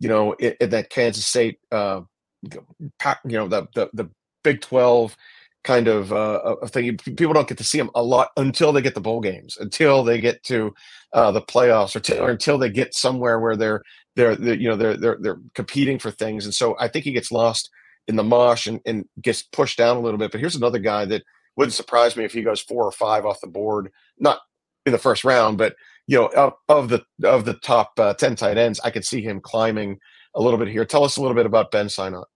you 0.00 0.08
know, 0.08 0.32
in, 0.34 0.70
that 0.70 0.90
Kansas 0.90 1.26
State, 1.26 1.58
uh, 1.72 2.02
you 2.42 2.60
know, 3.24 3.48
the, 3.48 3.66
the, 3.74 3.90
the 3.92 4.10
Big 4.44 4.60
12 4.60 5.16
kind 5.64 5.88
of 5.88 6.12
uh, 6.12 6.54
thing. 6.66 6.96
People 6.96 7.32
don't 7.32 7.48
get 7.48 7.58
to 7.58 7.64
see 7.64 7.78
them 7.78 7.90
a 7.94 8.02
lot 8.02 8.30
until 8.36 8.72
they 8.72 8.80
get 8.80 8.94
the 8.94 9.00
bowl 9.00 9.20
games, 9.20 9.56
until 9.58 10.04
they 10.04 10.20
get 10.20 10.42
to 10.44 10.74
uh, 11.12 11.32
the 11.32 11.42
playoffs, 11.42 11.96
or, 11.96 12.00
t- 12.00 12.18
or, 12.18 12.30
until 12.30 12.58
they 12.58 12.70
get 12.70 12.94
somewhere 12.94 13.40
where 13.40 13.56
they're, 13.56 13.82
they're, 14.16 14.36
they're 14.36 14.54
you 14.54 14.68
know 14.68 14.76
they're, 14.76 14.96
they're 14.96 15.18
they're 15.20 15.40
competing 15.54 15.98
for 15.98 16.10
things. 16.10 16.44
And 16.44 16.54
so 16.54 16.76
I 16.78 16.88
think 16.88 17.04
he 17.04 17.12
gets 17.12 17.30
lost 17.32 17.70
in 18.06 18.16
the 18.16 18.24
mosh 18.24 18.66
and, 18.66 18.80
and 18.86 19.04
gets 19.20 19.42
pushed 19.42 19.78
down 19.78 19.96
a 19.96 20.00
little 20.00 20.18
bit. 20.18 20.32
But 20.32 20.40
here's 20.40 20.56
another 20.56 20.78
guy 20.78 21.04
that 21.06 21.22
wouldn't 21.56 21.74
surprise 21.74 22.16
me 22.16 22.24
if 22.24 22.32
he 22.32 22.42
goes 22.42 22.60
four 22.60 22.84
or 22.84 22.92
five 22.92 23.26
off 23.26 23.40
the 23.40 23.48
board, 23.48 23.90
not 24.18 24.40
in 24.86 24.92
the 24.92 24.98
first 24.98 25.24
round, 25.24 25.58
but 25.58 25.74
you 26.08 26.18
know, 26.18 26.26
of, 26.28 26.54
of 26.68 26.88
the 26.88 27.04
of 27.24 27.44
the 27.44 27.54
top 27.54 27.92
uh, 27.98 28.14
ten 28.14 28.34
tight 28.34 28.58
ends, 28.58 28.80
I 28.80 28.90
could 28.90 29.04
see 29.04 29.22
him 29.22 29.40
climbing 29.40 29.98
a 30.34 30.42
little 30.42 30.58
bit 30.58 30.66
here. 30.66 30.84
Tell 30.84 31.04
us 31.04 31.16
a 31.16 31.20
little 31.20 31.36
bit 31.36 31.46
about 31.46 31.70
Ben 31.70 31.88
Sinnott. 31.88 32.26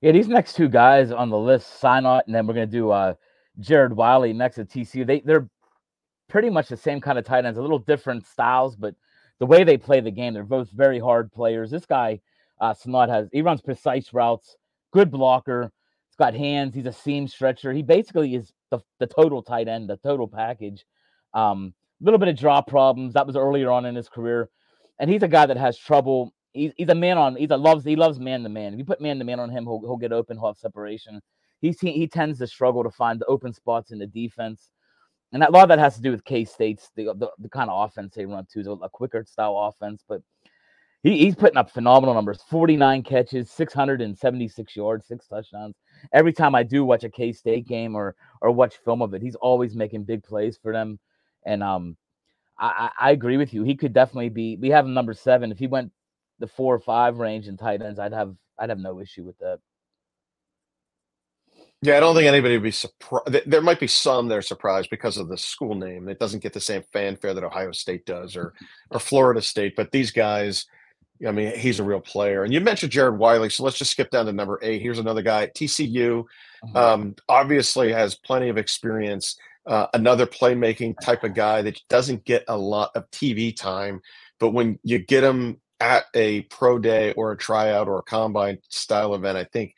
Yeah, 0.00 0.12
these 0.12 0.28
next 0.28 0.54
two 0.54 0.68
guys 0.68 1.10
on 1.10 1.30
the 1.30 1.38
list, 1.38 1.80
Sinnott, 1.80 2.26
and 2.26 2.34
then 2.34 2.46
we're 2.46 2.54
gonna 2.54 2.66
do 2.66 2.90
uh, 2.90 3.14
Jared 3.58 3.92
Wiley 3.92 4.32
next 4.32 4.56
to 4.56 4.64
TCU. 4.64 5.04
They 5.04 5.20
they're 5.20 5.48
pretty 6.28 6.50
much 6.50 6.68
the 6.68 6.76
same 6.76 7.00
kind 7.00 7.18
of 7.18 7.24
tight 7.24 7.44
ends, 7.44 7.58
a 7.58 7.62
little 7.62 7.80
different 7.80 8.26
styles, 8.26 8.76
but 8.76 8.94
the 9.40 9.46
way 9.46 9.64
they 9.64 9.76
play 9.76 9.98
the 9.98 10.10
game, 10.10 10.34
they're 10.34 10.44
both 10.44 10.70
very 10.70 11.00
hard 11.00 11.32
players. 11.32 11.70
This 11.70 11.84
guy, 11.84 12.20
uh, 12.60 12.74
has 13.08 13.28
he 13.32 13.42
runs 13.42 13.60
precise 13.60 14.14
routes 14.14 14.56
good 14.92 15.10
blocker. 15.10 15.72
He's 16.08 16.16
got 16.16 16.34
hands. 16.34 16.74
He's 16.74 16.86
a 16.86 16.92
seam 16.92 17.26
stretcher. 17.26 17.72
He 17.72 17.82
basically 17.82 18.34
is 18.34 18.52
the, 18.70 18.80
the 19.00 19.06
total 19.06 19.42
tight 19.42 19.66
end, 19.68 19.88
the 19.88 19.96
total 19.96 20.28
package. 20.28 20.84
Um, 21.34 21.74
little 22.04 22.18
bit 22.18 22.28
of 22.28 22.36
drop 22.36 22.66
problems. 22.66 23.14
That 23.14 23.26
was 23.26 23.36
earlier 23.36 23.70
on 23.70 23.84
in 23.86 23.94
his 23.94 24.08
career. 24.08 24.50
And 24.98 25.10
he's 25.10 25.22
a 25.22 25.28
guy 25.28 25.46
that 25.46 25.56
has 25.56 25.78
trouble. 25.78 26.32
He's, 26.52 26.72
he's 26.76 26.88
a 26.88 26.94
man 26.94 27.18
on, 27.18 27.36
he's 27.36 27.50
a 27.50 27.56
loves, 27.56 27.84
he 27.84 27.96
loves 27.96 28.18
man 28.20 28.42
to 28.42 28.48
man. 28.48 28.72
If 28.72 28.78
you 28.78 28.84
put 28.84 29.00
man 29.00 29.18
to 29.18 29.24
man 29.24 29.40
on 29.40 29.50
him, 29.50 29.64
he'll, 29.64 29.80
he'll 29.80 29.96
get 29.96 30.12
open, 30.12 30.36
he'll 30.36 30.48
have 30.48 30.58
separation. 30.58 31.20
He's, 31.60 31.80
he, 31.80 31.92
he 31.92 32.06
tends 32.06 32.38
to 32.38 32.46
struggle 32.46 32.82
to 32.82 32.90
find 32.90 33.20
the 33.20 33.26
open 33.26 33.52
spots 33.52 33.92
in 33.92 33.98
the 33.98 34.06
defense. 34.06 34.70
And 35.32 35.42
a 35.42 35.50
lot 35.50 35.62
of 35.62 35.68
that 35.70 35.78
has 35.78 35.96
to 35.96 36.02
do 36.02 36.10
with 36.10 36.24
K 36.24 36.44
State's 36.44 36.90
the, 36.94 37.14
the, 37.14 37.30
the 37.38 37.48
kind 37.48 37.70
of 37.70 37.88
offense 37.88 38.14
they 38.14 38.26
run 38.26 38.46
too, 38.52 38.78
a 38.82 38.88
quicker 38.88 39.24
style 39.26 39.56
offense. 39.56 40.04
But 40.06 40.20
he, 41.02 41.18
he's 41.18 41.34
putting 41.34 41.56
up 41.56 41.70
phenomenal 41.70 42.14
numbers 42.14 42.42
49 42.48 43.02
catches 43.02 43.50
676 43.50 44.76
yards 44.76 45.06
six 45.06 45.26
touchdowns 45.26 45.74
every 46.12 46.32
time 46.32 46.54
i 46.54 46.62
do 46.62 46.84
watch 46.84 47.04
a 47.04 47.08
k-state 47.08 47.66
game 47.66 47.94
or 47.94 48.14
or 48.40 48.50
watch 48.50 48.76
film 48.84 49.02
of 49.02 49.14
it 49.14 49.22
he's 49.22 49.34
always 49.36 49.74
making 49.74 50.04
big 50.04 50.22
plays 50.22 50.58
for 50.62 50.72
them 50.72 50.98
and 51.44 51.62
um 51.62 51.96
i 52.58 52.90
i 52.98 53.10
agree 53.10 53.36
with 53.36 53.52
you 53.54 53.62
he 53.62 53.74
could 53.74 53.92
definitely 53.92 54.28
be 54.28 54.56
we 54.56 54.68
have 54.70 54.84
him 54.84 54.94
number 54.94 55.14
seven 55.14 55.52
if 55.52 55.58
he 55.58 55.66
went 55.66 55.90
the 56.38 56.46
four 56.46 56.74
or 56.74 56.80
five 56.80 57.18
range 57.18 57.48
in 57.48 57.56
tight 57.56 57.82
ends 57.82 57.98
i'd 57.98 58.12
have 58.12 58.34
i'd 58.58 58.70
have 58.70 58.78
no 58.78 59.00
issue 59.00 59.24
with 59.24 59.38
that 59.38 59.58
yeah, 61.84 61.96
I 61.96 62.00
don't 62.00 62.14
think 62.14 62.28
anybody 62.28 62.54
would 62.54 62.62
be 62.62 62.70
surprised. 62.70 63.40
There 63.44 63.60
might 63.60 63.80
be 63.80 63.88
some 63.88 64.28
that 64.28 64.38
are 64.38 64.42
surprised 64.42 64.88
because 64.88 65.16
of 65.16 65.28
the 65.28 65.36
school 65.36 65.74
name. 65.74 66.08
It 66.08 66.20
doesn't 66.20 66.42
get 66.42 66.52
the 66.52 66.60
same 66.60 66.84
fanfare 66.92 67.34
that 67.34 67.42
Ohio 67.42 67.72
State 67.72 68.06
does 68.06 68.36
or 68.36 68.54
or 68.90 69.00
Florida 69.00 69.42
State. 69.42 69.74
But 69.74 69.90
these 69.90 70.12
guys, 70.12 70.66
I 71.26 71.32
mean, 71.32 71.58
he's 71.58 71.80
a 71.80 71.84
real 71.84 72.00
player. 72.00 72.44
And 72.44 72.52
you 72.52 72.60
mentioned 72.60 72.92
Jared 72.92 73.18
Wiley, 73.18 73.50
so 73.50 73.64
let's 73.64 73.78
just 73.78 73.90
skip 73.90 74.10
down 74.10 74.26
to 74.26 74.32
number 74.32 74.60
eight. 74.62 74.80
Here's 74.80 75.00
another 75.00 75.22
guy 75.22 75.42
at 75.42 75.56
TCU. 75.56 76.24
Mm-hmm. 76.64 76.76
Um, 76.76 77.16
obviously 77.28 77.90
has 77.90 78.14
plenty 78.14 78.48
of 78.48 78.58
experience. 78.58 79.36
Uh, 79.64 79.86
another 79.94 80.26
playmaking 80.26 80.94
type 81.00 81.22
of 81.22 81.34
guy 81.34 81.62
that 81.62 81.80
doesn't 81.88 82.24
get 82.24 82.44
a 82.48 82.56
lot 82.56 82.90
of 82.96 83.08
TV 83.12 83.56
time, 83.56 84.00
but 84.40 84.50
when 84.50 84.78
you 84.82 84.98
get 84.98 85.22
him 85.22 85.60
at 85.78 86.04
a 86.14 86.42
pro 86.42 86.78
day 86.78 87.12
or 87.12 87.32
a 87.32 87.36
tryout 87.36 87.86
or 87.88 87.98
a 87.98 88.02
combine 88.02 88.58
style 88.68 89.14
event, 89.14 89.38
I 89.38 89.44
think 89.44 89.74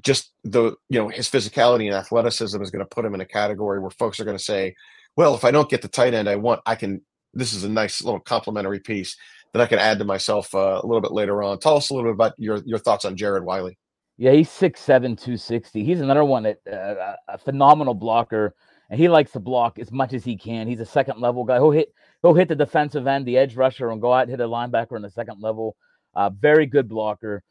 just 0.00 0.32
the 0.44 0.74
you 0.88 0.98
know 0.98 1.08
his 1.08 1.28
physicality 1.28 1.86
and 1.86 1.94
athleticism 1.94 2.60
is 2.62 2.70
going 2.70 2.84
to 2.84 2.94
put 2.94 3.04
him 3.04 3.14
in 3.14 3.20
a 3.20 3.26
category 3.26 3.80
where 3.80 3.90
folks 3.90 4.20
are 4.20 4.24
going 4.24 4.36
to 4.36 4.42
say, 4.42 4.74
well, 5.16 5.34
if 5.34 5.44
I 5.44 5.50
don't 5.50 5.68
get 5.68 5.82
the 5.82 5.88
tight 5.88 6.14
end 6.14 6.28
I 6.28 6.36
want, 6.36 6.60
I 6.66 6.74
can. 6.74 7.02
This 7.34 7.54
is 7.54 7.64
a 7.64 7.68
nice 7.68 8.02
little 8.02 8.20
complimentary 8.20 8.80
piece 8.80 9.16
that 9.52 9.62
I 9.62 9.66
can 9.66 9.78
add 9.78 9.98
to 9.98 10.04
myself 10.04 10.54
uh, 10.54 10.80
a 10.82 10.86
little 10.86 11.00
bit 11.00 11.12
later 11.12 11.42
on. 11.42 11.58
Tell 11.58 11.76
us 11.76 11.90
a 11.90 11.94
little 11.94 12.10
bit 12.10 12.14
about 12.14 12.32
your 12.38 12.62
your 12.64 12.78
thoughts 12.78 13.04
on 13.04 13.16
Jared 13.16 13.44
Wiley. 13.44 13.78
Yeah, 14.18 14.32
he's 14.32 14.50
6'7", 14.50 14.76
260. 14.86 15.84
He's 15.84 16.00
another 16.00 16.24
one 16.24 16.42
that 16.42 16.58
uh, 16.70 17.16
a 17.28 17.38
phenomenal 17.38 17.94
blocker, 17.94 18.54
and 18.90 19.00
he 19.00 19.08
likes 19.08 19.32
to 19.32 19.40
block 19.40 19.78
as 19.78 19.90
much 19.90 20.12
as 20.12 20.24
he 20.24 20.36
can. 20.36 20.66
He's 20.66 20.80
a 20.80 20.86
second 20.86 21.20
level 21.20 21.44
guy. 21.44 21.56
He'll 21.56 21.70
hit 21.70 21.92
he'll 22.22 22.34
hit 22.34 22.48
the 22.48 22.54
defensive 22.54 23.06
end, 23.06 23.26
the 23.26 23.38
edge 23.38 23.56
rusher, 23.56 23.90
and 23.90 24.00
go 24.00 24.12
out 24.12 24.22
and 24.22 24.30
hit 24.30 24.40
a 24.40 24.48
linebacker 24.48 24.96
in 24.96 25.02
the 25.02 25.10
second 25.10 25.40
level. 25.40 25.76
Uh, 26.14 26.30
very 26.30 26.66
good 26.66 26.88
blocker. 26.88 27.42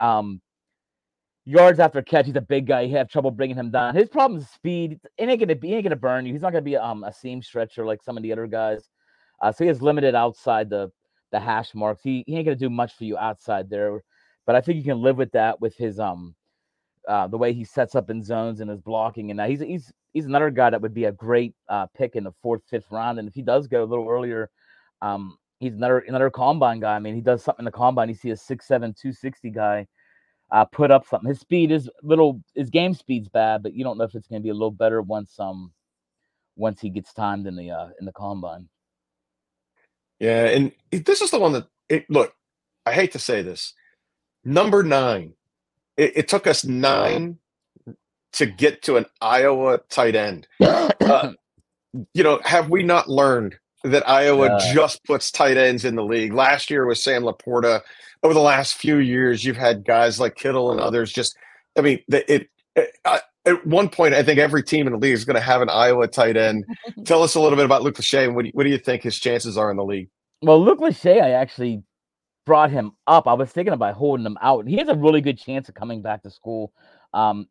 Um, 0.00 0.40
yards 1.44 1.78
after 1.80 2.02
catch, 2.02 2.26
he's 2.26 2.36
a 2.36 2.40
big 2.40 2.66
guy. 2.66 2.82
You 2.82 2.96
have 2.96 3.08
trouble 3.08 3.30
bringing 3.30 3.56
him 3.56 3.70
down. 3.70 3.94
His 3.94 4.08
problem 4.08 4.40
is 4.40 4.48
speed. 4.48 4.98
He 5.16 5.24
ain't 5.24 5.40
gonna 5.40 5.54
be 5.54 5.74
ain't 5.74 5.84
gonna 5.84 5.96
burn 5.96 6.26
you. 6.26 6.32
He's 6.32 6.42
not 6.42 6.52
gonna 6.52 6.62
be 6.62 6.76
um, 6.76 7.04
a 7.04 7.12
seam 7.12 7.42
stretcher 7.42 7.84
like 7.84 8.02
some 8.02 8.16
of 8.16 8.22
the 8.22 8.32
other 8.32 8.46
guys. 8.46 8.88
Uh, 9.40 9.52
so 9.52 9.64
he 9.64 9.68
has 9.68 9.80
limited 9.80 10.14
outside 10.14 10.70
the 10.70 10.90
the 11.32 11.40
hash 11.40 11.74
marks. 11.74 12.02
He, 12.02 12.24
he 12.26 12.36
ain't 12.36 12.46
gonna 12.46 12.56
do 12.56 12.70
much 12.70 12.94
for 12.94 13.04
you 13.04 13.16
outside 13.16 13.70
there, 13.70 14.02
but 14.46 14.56
I 14.56 14.60
think 14.60 14.78
you 14.78 14.84
can 14.84 15.00
live 15.00 15.16
with 15.16 15.32
that 15.32 15.60
with 15.60 15.76
his 15.76 16.00
um 16.00 16.34
uh, 17.08 17.26
the 17.26 17.38
way 17.38 17.52
he 17.52 17.64
sets 17.64 17.94
up 17.94 18.10
in 18.10 18.22
zones 18.22 18.60
and 18.60 18.70
his 18.70 18.80
blocking. 18.80 19.30
And 19.30 19.38
now 19.38 19.46
he's 19.46 19.60
he's 19.60 19.92
he's 20.12 20.26
another 20.26 20.50
guy 20.50 20.70
that 20.70 20.80
would 20.80 20.94
be 20.94 21.04
a 21.04 21.12
great 21.12 21.54
uh, 21.68 21.86
pick 21.96 22.16
in 22.16 22.24
the 22.24 22.32
fourth, 22.42 22.62
fifth 22.68 22.90
round. 22.90 23.18
And 23.18 23.28
if 23.28 23.34
he 23.34 23.42
does 23.42 23.66
go 23.66 23.82
a 23.82 23.86
little 23.86 24.08
earlier, 24.08 24.50
um, 25.02 25.38
he's 25.60 25.74
another 25.74 26.00
another 26.00 26.30
combine 26.30 26.80
guy. 26.80 26.96
I 26.96 26.98
mean, 26.98 27.14
he 27.14 27.20
does 27.20 27.42
something 27.42 27.62
in 27.62 27.64
the 27.64 27.70
combine. 27.70 28.08
You 28.08 28.14
see 28.14 28.30
a 28.30 28.34
6'7", 28.34 28.68
260 28.68 29.50
guy 29.50 29.86
uh, 30.50 30.64
put 30.64 30.90
up 30.90 31.06
something. 31.06 31.28
His 31.28 31.40
speed 31.40 31.70
is 31.70 31.88
little. 32.02 32.42
His 32.54 32.70
game 32.70 32.94
speed's 32.94 33.28
bad, 33.28 33.62
but 33.62 33.74
you 33.74 33.84
don't 33.84 33.98
know 33.98 34.04
if 34.04 34.14
it's 34.14 34.28
going 34.28 34.40
to 34.40 34.44
be 34.44 34.50
a 34.50 34.54
little 34.54 34.70
better 34.70 35.00
once 35.02 35.38
um 35.38 35.72
once 36.56 36.80
he 36.80 36.90
gets 36.90 37.12
timed 37.12 37.46
in 37.46 37.56
the 37.56 37.70
uh 37.70 37.88
in 38.00 38.06
the 38.06 38.12
combine. 38.12 38.68
Yeah, 40.18 40.46
and 40.46 40.72
this 40.90 41.22
is 41.22 41.30
the 41.30 41.38
one 41.38 41.52
that 41.52 41.66
it, 41.88 42.04
look. 42.10 42.34
I 42.84 42.92
hate 42.92 43.12
to 43.12 43.18
say 43.18 43.42
this, 43.42 43.74
number 44.44 44.82
nine. 44.82 45.34
It, 46.00 46.12
it 46.16 46.28
took 46.28 46.46
us 46.46 46.64
nine 46.64 47.36
to 48.32 48.46
get 48.46 48.80
to 48.82 48.96
an 48.96 49.04
Iowa 49.20 49.80
tight 49.88 50.16
end. 50.16 50.48
Uh, 51.00 51.32
you 52.14 52.22
know, 52.22 52.38
have 52.44 52.70
we 52.70 52.84
not 52.84 53.08
learned 53.08 53.56
that 53.82 54.08
Iowa 54.08 54.60
just 54.72 55.02
puts 55.04 55.32
tight 55.32 55.56
ends 55.56 55.84
in 55.84 55.96
the 55.96 56.04
league? 56.04 56.32
Last 56.32 56.70
year 56.70 56.86
was 56.86 57.02
Sam 57.02 57.24
LaPorta, 57.24 57.80
over 58.22 58.32
the 58.32 58.40
last 58.40 58.74
few 58.74 58.98
years, 58.98 59.44
you've 59.44 59.56
had 59.56 59.84
guys 59.84 60.20
like 60.20 60.36
Kittle 60.36 60.70
and 60.70 60.80
others. 60.80 61.12
Just, 61.12 61.36
I 61.76 61.80
mean, 61.80 61.98
it. 62.08 62.48
it 62.76 62.90
uh, 63.04 63.18
at 63.46 63.66
one 63.66 63.88
point, 63.88 64.14
I 64.14 64.22
think 64.22 64.38
every 64.38 64.62
team 64.62 64.86
in 64.86 64.92
the 64.92 64.98
league 64.98 65.14
is 65.14 65.24
going 65.24 65.34
to 65.34 65.40
have 65.40 65.62
an 65.62 65.70
Iowa 65.70 66.06
tight 66.06 66.36
end. 66.36 66.64
Tell 67.04 67.22
us 67.22 67.34
a 67.34 67.40
little 67.40 67.56
bit 67.56 67.64
about 67.64 67.82
Luke 67.82 67.96
Lachey 67.96 68.24
and 68.24 68.36
what 68.36 68.42
do, 68.42 68.48
you, 68.48 68.52
what 68.52 68.64
do 68.64 68.70
you 68.70 68.78
think 68.78 69.02
his 69.02 69.18
chances 69.18 69.56
are 69.58 69.70
in 69.70 69.78
the 69.78 69.84
league? 69.84 70.10
Well, 70.42 70.62
Luke 70.62 70.78
Lachey, 70.78 71.20
I 71.20 71.30
actually 71.30 71.82
brought 72.50 72.72
him 72.72 72.90
up. 73.06 73.28
I 73.28 73.34
was 73.34 73.48
thinking 73.52 73.74
about 73.74 73.94
holding 73.94 74.26
him 74.26 74.36
out. 74.42 74.66
He 74.66 74.76
has 74.78 74.88
a 74.88 74.94
really 74.96 75.20
good 75.20 75.38
chance 75.38 75.68
of 75.68 75.76
coming 75.76 76.02
back 76.02 76.20
to 76.24 76.30
school. 76.30 76.72
Um, 77.14 77.46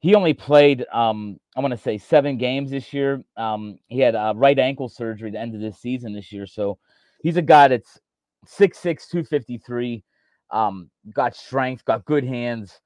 he 0.00 0.14
only 0.14 0.32
played, 0.32 0.86
um, 0.90 1.38
I 1.54 1.60
want 1.60 1.72
to 1.72 1.76
say, 1.76 1.98
seven 1.98 2.38
games 2.38 2.70
this 2.70 2.94
year. 2.94 3.22
Um, 3.36 3.78
he 3.88 3.98
had 3.98 4.14
a 4.14 4.32
right 4.34 4.58
ankle 4.58 4.88
surgery 4.88 5.28
at 5.28 5.34
the 5.34 5.38
end 5.38 5.54
of 5.54 5.60
this 5.60 5.76
season 5.76 6.14
this 6.14 6.32
year. 6.32 6.46
So 6.46 6.78
he's 7.22 7.36
a 7.36 7.42
guy 7.42 7.68
that's 7.68 8.00
6'6, 8.46 8.80
253, 9.10 10.02
um, 10.50 10.88
got 11.12 11.36
strength, 11.36 11.84
got 11.84 12.06
good 12.06 12.24
hands. 12.24 12.80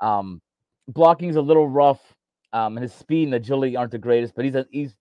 Um, 0.00 0.42
blocking's 0.86 1.36
a 1.36 1.40
little 1.40 1.66
rough. 1.66 2.02
Um, 2.52 2.76
and 2.76 2.82
his 2.82 2.92
speed 2.92 3.24
and 3.24 3.34
agility 3.34 3.74
aren't 3.74 3.92
the 3.92 3.96
greatest, 3.98 4.34
but 4.34 4.44
he's 4.44 4.54
a, 4.54 4.66
he's 4.70 4.94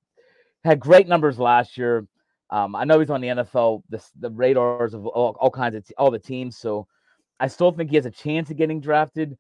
had 0.63 0.79
great 0.79 1.09
numbers 1.09 1.37
last 1.39 1.77
year. 1.77 2.07
Um, 2.51 2.75
I 2.75 2.83
know 2.83 2.99
he's 2.99 3.09
on 3.09 3.21
the 3.21 3.27
NFL, 3.27 3.83
the, 3.89 4.03
the 4.19 4.31
radars 4.31 4.93
of 4.93 5.05
all, 5.05 5.35
all 5.39 5.51
kinds 5.51 5.75
of 5.75 5.85
t- 5.85 5.93
all 5.97 6.09
the 6.09 6.19
teams. 6.19 6.57
So 6.57 6.87
I 7.39 7.47
still 7.47 7.71
think 7.71 7.89
he 7.89 7.95
has 7.95 8.05
a 8.05 8.11
chance 8.11 8.49
of 8.49 8.57
getting 8.57 8.81
drafted 8.81 9.37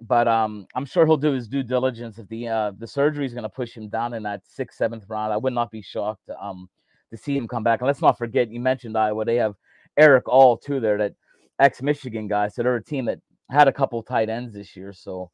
but 0.00 0.26
um, 0.26 0.66
I'm 0.74 0.84
sure 0.84 1.04
he'll 1.04 1.16
do 1.16 1.32
his 1.32 1.48
due 1.48 1.62
diligence. 1.62 2.18
If 2.18 2.28
the 2.28 2.48
uh, 2.48 2.72
the 2.78 2.86
surgery 2.86 3.26
is 3.26 3.34
going 3.34 3.42
to 3.42 3.50
push 3.50 3.76
him 3.76 3.88
down 3.88 4.14
in 4.14 4.22
that 4.22 4.42
sixth, 4.46 4.78
seventh 4.78 5.04
round, 5.08 5.32
I 5.32 5.36
would 5.36 5.52
not 5.52 5.70
be 5.70 5.82
shocked 5.82 6.28
um, 6.40 6.68
to 7.10 7.16
see 7.16 7.36
him 7.36 7.46
come 7.46 7.62
back. 7.62 7.80
And 7.80 7.86
let's 7.86 8.00
not 8.00 8.16
forget, 8.16 8.50
you 8.50 8.60
mentioned 8.60 8.96
Iowa. 8.96 9.24
They 9.24 9.36
have 9.36 9.54
Erick 9.96 10.28
All 10.28 10.56
too 10.56 10.80
there, 10.80 10.96
that 10.98 11.14
ex 11.58 11.82
Michigan 11.82 12.28
guy. 12.28 12.48
So 12.48 12.62
they're 12.62 12.76
a 12.76 12.82
team 12.82 13.04
that 13.06 13.18
had 13.50 13.68
a 13.68 13.72
couple 13.72 14.02
tight 14.02 14.30
ends 14.30 14.54
this 14.54 14.74
year. 14.74 14.92
So 14.92 15.30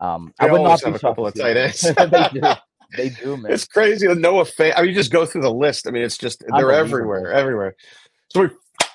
um, 0.00 0.34
I 0.38 0.50
would 0.50 0.60
not 0.60 0.80
be 0.80 0.86
have 0.86 0.96
a 0.96 0.98
couple 0.98 1.26
of 1.26 1.34
tight 1.34 1.56
ends. 1.56 1.82
they 2.96 3.10
do. 3.10 3.36
Man. 3.36 3.52
It's 3.52 3.66
crazy. 3.66 4.06
No 4.14 4.44
fan. 4.44 4.72
I 4.76 4.82
mean, 4.82 4.90
you 4.90 4.94
just 4.94 5.12
go 5.12 5.26
through 5.26 5.42
the 5.42 5.52
list. 5.52 5.86
I 5.86 5.90
mean, 5.90 6.02
it's 6.02 6.18
just 6.18 6.44
they're 6.56 6.72
everywhere, 6.72 7.32
everywhere. 7.32 7.76
So 8.28 8.42
we 8.42 8.48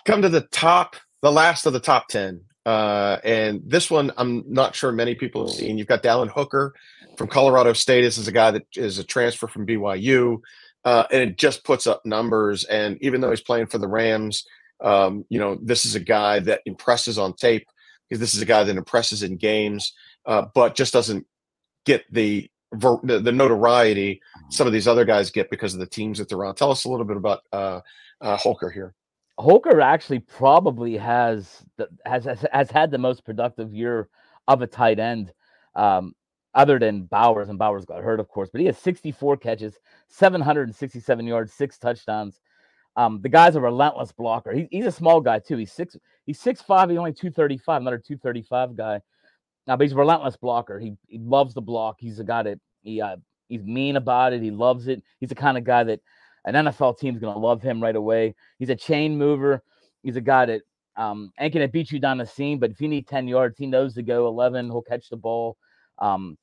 come 0.06 0.21
to 0.21 0.30
the 0.30 0.41
top, 0.41 0.95
the 1.21 1.32
last 1.32 1.65
of 1.65 1.73
the 1.73 1.80
top 1.80 2.08
ten. 2.08 2.41
Uh, 2.65 3.17
and 3.23 3.62
this 3.65 3.89
one, 3.89 4.12
I'm 4.17 4.43
not 4.47 4.75
sure 4.75 4.91
many 4.91 5.15
people 5.15 5.47
have 5.47 5.56
seen. 5.56 5.78
You've 5.78 5.88
got 5.88 6.04
Dallin 6.04 6.30
Holker 6.30 6.73
from 7.17 7.28
Colorado 7.28 7.73
State. 7.73 8.02
This 8.02 8.17
is 8.17 8.28
a 8.28 8.32
guy 8.32 8.52
that 8.52 8.65
is 8.75 8.99
a 8.99 9.04
transfer 9.04 9.47
from 9.47 9.65
BYU, 9.65 10.39
uh, 10.86 11.06
and 11.12 11.21
it 11.21 11.38
just 11.38 11.63
puts 11.63 11.88
up 11.88 12.06
numbers. 12.06 12.65
And 12.65 12.97
even 13.02 13.21
though 13.21 13.30
he's 13.30 13.41
playing 13.41 13.67
for 13.67 13.78
the 13.78 13.88
Rams, 13.88 14.45
um, 14.82 15.25
you 15.30 15.39
know, 15.39 15.58
this 15.62 15.86
is 15.86 15.95
a 15.95 15.99
guy 15.99 16.39
that 16.39 16.62
impresses 16.65 17.17
on 17.17 17.34
tape 17.34 17.67
because 18.08 18.19
this 18.19 18.36
is 18.36 18.41
a 18.41 18.45
guy 18.45 18.63
that 18.63 18.78
impresses 18.78 19.23
in 19.23 19.38
games, 19.38 19.93
uh, 20.25 20.45
but 20.54 20.75
just 20.75 20.93
doesn't 20.93 21.25
get 21.86 22.04
the, 22.12 22.49
the, 22.71 23.19
the 23.23 23.32
notoriety 23.32 24.21
some 24.49 24.67
of 24.67 24.73
these 24.73 24.88
other 24.88 25.05
guys 25.05 25.32
get 25.32 25.49
because 25.49 25.73
of 25.73 25.79
the 25.79 25.88
teams 25.88 26.17
that 26.19 26.29
they're 26.29 26.45
on. 26.45 26.55
Tell 26.55 26.71
us 26.71 26.86
a 26.86 26.89
little 26.89 27.05
bit 27.05 27.17
about 27.17 27.41
uh, 27.51 27.82
uh, 28.21 28.38
Holker 28.38 28.69
here. 28.69 28.93
Holker 29.38 29.79
actually 29.82 30.19
probably 30.19 30.97
has 30.97 31.63
the, 31.77 31.88
has, 32.05 32.25
has 32.25 32.45
has 32.51 32.69
had 32.69 32.91
the 32.91 32.97
most 32.97 33.23
productive 33.23 33.73
year 33.73 34.10
of 34.47 34.62
a 34.62 34.67
tight 34.67 34.99
end, 34.99 35.32
um, 35.75 36.13
other 36.53 36.77
than 36.77 37.03
Bowers, 37.03 37.49
and 37.49 37.58
Bowers 37.58 37.86
got 37.86 38.03
hurt, 38.03 38.19
of 38.19 38.27
course. 38.27 38.49
But 38.51 38.62
he 38.62 38.67
has 38.67 38.77
64 38.77 39.38
catches, 39.38 39.79
767 40.10 41.25
yards, 41.25 41.53
six 41.53 41.77
touchdowns. 41.77 42.41
Um, 42.95 43.21
the 43.21 43.29
guy's 43.29 43.55
a 43.55 43.62
relentless 43.62 44.12
blocker. 44.12 44.51
He, 44.51 44.67
he's 44.71 44.86
a 44.86 44.91
small 44.91 45.21
guy 45.21 45.39
too. 45.39 45.58
He's 45.58 45.71
six. 45.71 45.95
He's 46.25 46.39
six 46.39 46.62
five. 46.62 46.89
He's 46.89 46.99
only 46.99 47.13
235. 47.13 47.82
Another 47.82 47.97
235 47.97 48.75
guy. 48.75 49.01
Now, 49.69 49.77
but 49.77 49.84
he's 49.84 49.93
a 49.93 49.97
relentless 49.97 50.36
blocker. 50.36 50.79
He 50.79 50.95
he 51.08 51.19
loves 51.19 51.53
the 51.53 51.62
block. 51.62 51.97
He's 51.99 52.19
a 52.19 52.23
guy 52.23 52.41
that 52.41 52.60
he 52.82 52.99
uh, 52.99 53.17
he's 53.49 53.62
mean 53.62 53.97
about 53.97 54.34
it. 54.34 54.41
He 54.41 54.49
loves 54.49 54.88
it. 54.88 55.03
He's 55.19 55.29
the 55.29 55.36
kind 55.36 55.60
of 55.60 55.63
guy 55.63 55.84
that 55.84 55.99
an 56.45 56.55
NFL 56.55 56.97
team's 56.97 57.21
to 57.21 57.29
love 57.29 57.62
him 57.62 57.79
right 57.79 57.95
away. 57.95 58.34
He's 58.58 58.69
a 58.69 58.75
chain 58.75 59.15
mover. 59.15 59.62
He's 60.01 60.15
a 60.15 60.21
guy 60.21 60.47
that 60.47 60.62
um, 60.95 61.32
ain't 61.39 61.53
to 61.53 61.67
beat 61.67 61.91
you 61.91 61.99
down 61.99 62.17
the 62.17 62.25
seam, 62.25 62.58
but 62.58 62.71
if 62.71 62.82
you 62.82 62.88
need 62.88 63.08
10 63.08 63.27
yards, 63.27 63.60
he 63.60 63.67
knows 63.67 63.93
to 63.93 64.01
go 64.01 64.25
11. 64.25 64.71
He'll 64.71 64.82
catch 64.82 65.08
the 65.08 65.17
ball. 65.17 65.55
Um, 65.99 66.36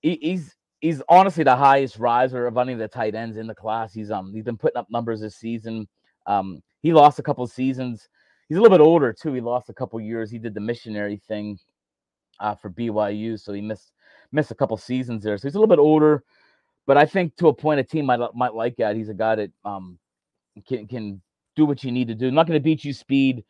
he, 0.00 0.16
he's 0.22 0.54
he's 0.80 1.02
honestly 1.08 1.42
the 1.42 1.56
highest 1.56 1.98
riser 1.98 2.46
of 2.46 2.56
any 2.58 2.74
of 2.74 2.78
the 2.78 2.86
tight 2.86 3.16
ends 3.16 3.38
in 3.38 3.48
the 3.48 3.56
class. 3.56 3.92
He's 3.92 4.12
um 4.12 4.32
he's 4.32 4.44
been 4.44 4.56
putting 4.56 4.78
up 4.78 4.86
numbers 4.88 5.20
this 5.20 5.34
season. 5.34 5.88
Um, 6.26 6.62
he 6.80 6.92
lost 6.92 7.18
a 7.18 7.24
couple 7.24 7.44
seasons. 7.48 8.08
He's 8.48 8.56
a 8.56 8.60
little 8.60 8.78
bit 8.78 8.84
older 8.84 9.12
too. 9.12 9.32
He 9.32 9.40
lost 9.40 9.68
a 9.68 9.74
couple 9.74 10.00
years. 10.00 10.30
He 10.30 10.38
did 10.38 10.54
the 10.54 10.60
missionary 10.60 11.20
thing 11.26 11.58
uh, 12.40 12.54
for 12.54 12.70
BYU, 12.70 13.38
so 13.38 13.52
he 13.52 13.60
missed 13.60 13.92
missed 14.32 14.50
a 14.50 14.54
couple 14.54 14.76
seasons 14.76 15.22
there. 15.22 15.36
So 15.38 15.48
he's 15.48 15.54
a 15.54 15.58
little 15.58 15.74
bit 15.74 15.80
older. 15.80 16.24
But 16.86 16.96
I 16.96 17.06
think 17.06 17.36
to 17.36 17.48
a 17.48 17.54
point, 17.54 17.80
a 17.80 17.84
team 17.84 18.06
might 18.06 18.20
might 18.34 18.54
like 18.54 18.76
that. 18.76 18.96
He's 18.96 19.08
a 19.08 19.14
guy 19.14 19.36
that 19.36 19.50
um 19.64 19.98
can 20.66 20.86
can 20.86 21.22
do 21.56 21.64
what 21.64 21.84
you 21.84 21.92
need 21.92 22.08
to 22.08 22.14
do. 22.14 22.30
Not 22.30 22.46
going 22.46 22.58
to 22.58 22.62
beat 22.62 22.84
you 22.84 22.92
speed. 22.92 23.44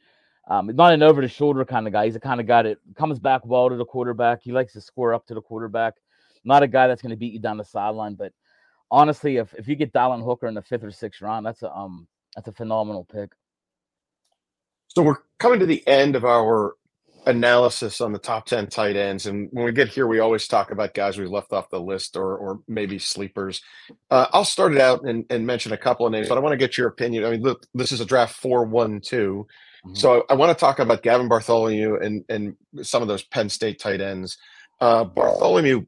Um, 0.49 0.71
not 0.75 0.92
an 0.92 1.03
over 1.03 1.21
the 1.21 1.29
shoulder 1.29 1.64
kind 1.64 1.87
of 1.87 1.92
guy. 1.92 2.07
He's 2.07 2.14
the 2.14 2.21
kind 2.21 2.40
of 2.40 2.47
guy 2.47 2.62
that 2.62 2.79
comes 2.97 3.18
back 3.18 3.47
well 3.47 3.71
to 3.71 3.77
the 3.77 3.85
quarterback. 3.85 4.42
He 4.42 4.51
likes 4.51 4.73
to 4.73 4.81
score 4.81 5.14
up 5.14 5.25
to 5.27 5.35
the 5.35 5.40
quarterback. 5.40 5.95
Not 6.45 6.64
a 6.64 6.68
guy 6.68 6.88
that's 6.88 7.01
going 7.01 7.11
to 7.11 7.16
beat 7.16 7.33
you 7.33 7.38
down 7.38 7.57
the 7.57 7.64
sideline. 7.64 8.14
But 8.14 8.33
honestly, 8.90 9.37
if, 9.37 9.55
if 9.55 9.68
you 9.68 9.77
get 9.77 9.92
Dallin 9.92 10.21
Holker 10.21 10.49
in 10.49 10.55
the 10.55 10.62
fifth 10.62 10.83
or 10.83 10.90
sixth 10.90 11.23
round, 11.23 11.47
that's 11.47 11.62
a 11.62 11.73
um 11.73 12.09
that's 12.35 12.49
a 12.49 12.53
phenomenal 12.53 13.05
pick. 13.05 13.33
So 14.88 15.03
we're 15.03 15.18
coming 15.38 15.61
to 15.61 15.66
the 15.66 15.87
end 15.87 16.16
of 16.16 16.25
our 16.25 16.75
analysis 17.27 18.01
on 18.01 18.13
the 18.13 18.19
top 18.19 18.47
10 18.47 18.69
tight 18.69 18.97
ends. 18.97 19.27
And 19.27 19.49
when 19.53 19.65
we 19.65 19.73
get 19.73 19.89
here, 19.89 20.07
we 20.07 20.19
always 20.19 20.49
talk 20.49 20.71
about 20.71 20.95
guys 20.95 21.19
we 21.19 21.27
left 21.27 21.53
off 21.53 21.71
the 21.71 21.81
list 21.81 22.17
or, 22.17 22.37
or 22.37 22.61
maybe 22.67 22.99
sleepers. 22.99 23.63
Uh, 24.11 24.27
I'll 24.33 24.45
start 24.45 24.75
it 24.75 24.81
out 24.81 25.05
and, 25.05 25.25
and, 25.31 25.47
mention 25.47 25.73
a 25.73 25.77
couple 25.77 26.07
of 26.07 26.13
names, 26.13 26.29
but 26.29 26.37
I 26.37 26.41
want 26.41 26.53
to 26.53 26.57
get 26.57 26.77
your 26.77 26.89
opinion. 26.89 27.25
I 27.25 27.31
mean, 27.31 27.43
look, 27.43 27.67
this 27.75 27.93
is 27.93 28.01
a 28.01 28.05
draft 28.05 28.37
4 28.37 28.65
1 28.65 29.01
2. 29.01 29.47
Mm-hmm. 29.85 29.95
So 29.95 30.25
I, 30.29 30.33
I, 30.33 30.37
want 30.37 30.57
to 30.57 30.61
talk 30.61 30.79
about 30.79 31.03
Gavin 31.03 31.29
Bartholomew 31.29 31.97
and, 31.97 32.25
and 32.29 32.57
some 32.83 33.03
of 33.03 33.09
those 33.09 33.23
Penn 33.23 33.49
State 33.49 33.79
tight 33.79 34.01
ends. 34.01 34.39
Uh, 34.81 35.05
Bartholomew 35.05 35.87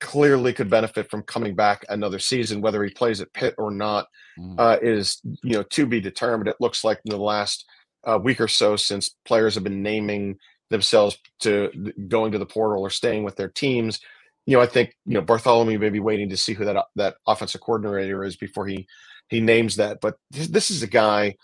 clearly 0.00 0.52
could 0.52 0.68
benefit 0.68 1.10
from 1.10 1.22
coming 1.22 1.54
back 1.54 1.84
another 1.88 2.18
season, 2.18 2.60
whether 2.60 2.82
he 2.84 2.90
plays 2.90 3.20
at 3.20 3.32
Pitt 3.32 3.54
or 3.58 3.70
not, 3.70 4.06
mm-hmm. 4.38 4.58
uh, 4.58 4.76
is 4.82 5.20
you 5.42 5.52
know 5.52 5.62
to 5.62 5.86
be 5.86 6.00
determined. 6.00 6.48
It 6.48 6.56
looks 6.60 6.84
like 6.84 7.00
in 7.04 7.10
the 7.10 7.22
last 7.22 7.64
uh, 8.04 8.18
week 8.22 8.40
or 8.40 8.48
so 8.48 8.76
since 8.76 9.16
players 9.24 9.54
have 9.54 9.64
been 9.64 9.82
naming 9.82 10.38
themselves 10.74 11.16
to 11.40 11.70
going 12.08 12.32
to 12.32 12.38
the 12.38 12.46
portal 12.46 12.82
or 12.82 12.90
staying 12.90 13.24
with 13.24 13.36
their 13.36 13.48
teams. 13.48 14.00
You 14.46 14.56
know, 14.56 14.62
I 14.62 14.66
think 14.66 14.94
you 15.06 15.14
know 15.14 15.22
Bartholomew 15.22 15.78
may 15.78 15.90
be 15.90 16.00
waiting 16.00 16.28
to 16.28 16.36
see 16.36 16.52
who 16.52 16.64
that 16.64 16.84
that 16.96 17.16
offensive 17.26 17.60
coordinator 17.60 18.24
is 18.24 18.36
before 18.36 18.66
he 18.66 18.86
he 19.28 19.40
names 19.40 19.76
that. 19.76 20.00
But 20.00 20.16
this, 20.30 20.70
is 20.70 20.82
a 20.82 20.86
guy 20.86 21.36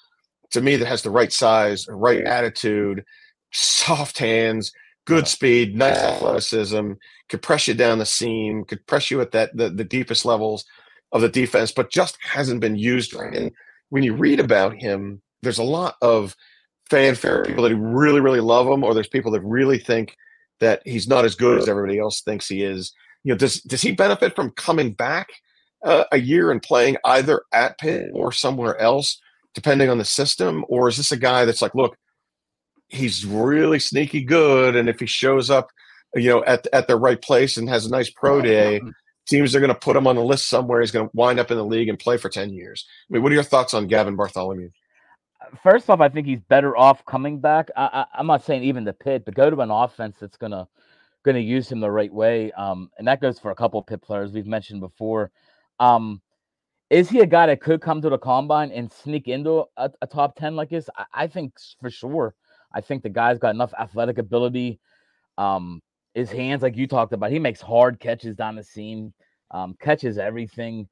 to 0.51 0.61
me 0.61 0.77
that 0.77 0.87
has 0.87 1.03
the 1.03 1.11
right 1.11 1.33
size, 1.33 1.87
right 1.89 2.23
attitude, 2.25 3.05
soft 3.53 4.19
hands, 4.19 4.73
good 5.07 5.27
speed, 5.27 5.77
nice 5.77 5.97
athleticism, 5.97 6.93
could 7.29 7.43
press 7.43 7.69
you 7.69 7.75
down 7.75 7.99
the 7.99 8.07
seam, 8.07 8.65
could 8.65 8.87
press 8.87 9.11
you 9.11 9.21
at 9.21 9.33
that 9.33 9.57
the, 9.57 9.71
the 9.71 9.85
deepest 9.85 10.25
levels 10.25 10.65
of 11.13 11.23
the 11.23 11.29
defense, 11.29 11.73
but 11.73 11.91
just 11.91 12.19
hasn't 12.23 12.61
been 12.61 12.77
used 12.77 13.15
right. 13.15 13.35
And 13.35 13.53
when 13.89 14.03
you 14.03 14.15
read 14.15 14.41
about 14.41 14.77
him, 14.77 15.23
there's 15.43 15.59
a 15.59 15.65
lot 15.65 15.97
of 16.03 16.37
fanfare, 16.91 17.45
people 17.45 17.65
that 17.65 17.77
really, 17.77 18.21
really 18.21 18.41
love 18.41 18.67
him, 18.67 18.85
or 18.85 18.93
there's 18.93 19.09
people 19.09 19.31
that 19.33 19.41
really 19.43 19.79
think 19.79 20.17
that 20.59 20.83
he's 20.85 21.09
not 21.09 21.25
as 21.25 21.35
good 21.35 21.59
as 21.59 21.69
everybody 21.69 21.99
else 21.99 22.21
thinks 22.21 22.49
he 22.49 22.63
is. 22.63 22.93
You 23.25 23.33
know, 23.33 23.39
does 23.39 23.61
does 23.63 23.83
he 23.83 23.93
benefit 23.93 24.35
from 24.35 24.51
coming 24.51 24.93
back 24.93 25.29
uh, 25.85 26.05
a 26.13 26.19
year 26.19 26.51
and 26.51 26.63
playing 26.63 26.97
either 27.05 27.43
at 27.53 27.79
Pitt 27.79 28.11
or 28.13 28.33
somewhere 28.33 28.79
else, 28.79 29.21
depending 29.55 29.89
on 29.89 29.99
the 29.99 30.05
system, 30.05 30.65
or 30.69 30.89
is 30.89 30.97
this 30.97 31.13
a 31.13 31.17
guy 31.17 31.45
that's 31.45 31.63
like, 31.63 31.75
look, 31.75 31.97
he's 32.89 33.25
really 33.25 33.79
sneaky 33.79 34.23
good, 34.23 34.77
and 34.77 34.89
if 34.89 35.01
he 35.01 35.07
shows 35.07 35.51
up, 35.51 35.71
you 36.15 36.29
know, 36.29 36.45
at 36.45 36.67
at 36.73 36.89
the 36.89 36.97
right 36.97 37.21
place 37.21 37.57
and 37.57 37.69
has 37.69 37.87
a 37.87 37.91
nice 37.91 38.11
pro 38.11 38.41
day. 38.41 38.81
Teams 39.29 39.55
are 39.55 39.61
going 39.61 39.73
to 39.73 39.79
put 39.79 39.95
him 39.95 40.09
on 40.09 40.17
the 40.17 40.25
list 40.25 40.49
somewhere. 40.49 40.81
He's 40.81 40.91
going 40.91 41.07
to 41.07 41.11
wind 41.15 41.39
up 41.39 41.53
in 41.53 41.57
the 41.57 41.65
league 41.65 41.89
and 41.89 41.97
play 41.97 42.17
for 42.17 42.29
10 42.29 42.51
years. 42.51 42.85
I 43.09 43.15
mean, 43.15 43.23
what 43.23 43.31
are 43.31 43.35
your 43.37 43.45
thoughts 43.45 43.75
on 43.75 43.87
Gavin 43.87 44.17
Bartholomew? 44.17 44.71
First 45.63 45.91
off, 45.91 46.01
I 46.01 46.09
think 46.09 46.27
he's 46.27 46.41
better 46.41 46.77
off 46.77 47.05
coming 47.05 47.41
back. 47.41 47.71
I, 47.77 48.07
am 48.19 48.27
not 48.27 48.45
saying 48.45 48.63
even 48.63 48.85
the 48.85 48.93
Pitt, 48.93 49.25
but 49.25 49.35
go 49.35 49.51
to 49.51 49.61
an 49.61 49.71
offense 49.71 50.17
that's 50.21 50.37
gonna 50.37 50.69
gonna 51.23 51.39
use 51.39 51.71
him 51.71 51.81
the 51.81 51.91
right 51.91 52.13
way. 52.13 52.53
Um, 52.53 52.91
and 52.99 53.07
that 53.09 53.21
goes 53.21 53.39
for 53.39 53.51
a 53.51 53.55
couple 53.55 53.83
Pitt 53.83 54.03
players 54.03 54.33
we've 54.33 54.47
mentioned 54.47 54.81
before. 54.81 55.31
Um, 55.79 56.21
is 56.89 57.09
he 57.09 57.21
a 57.21 57.27
guy 57.27 57.47
that 57.47 57.61
could 57.61 57.81
come 57.81 58.03
to 58.03 58.11
the 58.11 58.19
combine 58.19 58.73
and 58.73 58.91
sneak 58.93 59.29
into 59.29 59.65
a, 59.77 59.91
a 60.03 60.07
top 60.07 60.37
ten 60.37 60.57
like 60.57 60.71
this? 60.71 60.89
I, 60.97 61.05
I, 61.13 61.27
think 61.27 61.55
for 61.81 61.91
sure. 61.91 62.35
I 62.73 62.81
think 62.81 63.03
the 63.03 63.09
guy's 63.09 63.39
got 63.39 63.55
enough 63.55 63.73
athletic 63.79 64.19
ability. 64.19 64.81
Um, 65.39 65.83
his 66.15 66.31
hands, 66.31 66.63
like 66.63 66.77
you 66.77 66.87
talked 66.87 67.13
about, 67.13 67.31
he 67.31 67.39
makes 67.39 67.61
hard 67.61 68.01
catches 68.01 68.37
down 68.37 68.57
the 68.57 68.65
seam, 68.65 69.13
um, 69.51 69.77
catches 69.81 70.19
everything. 70.19 70.89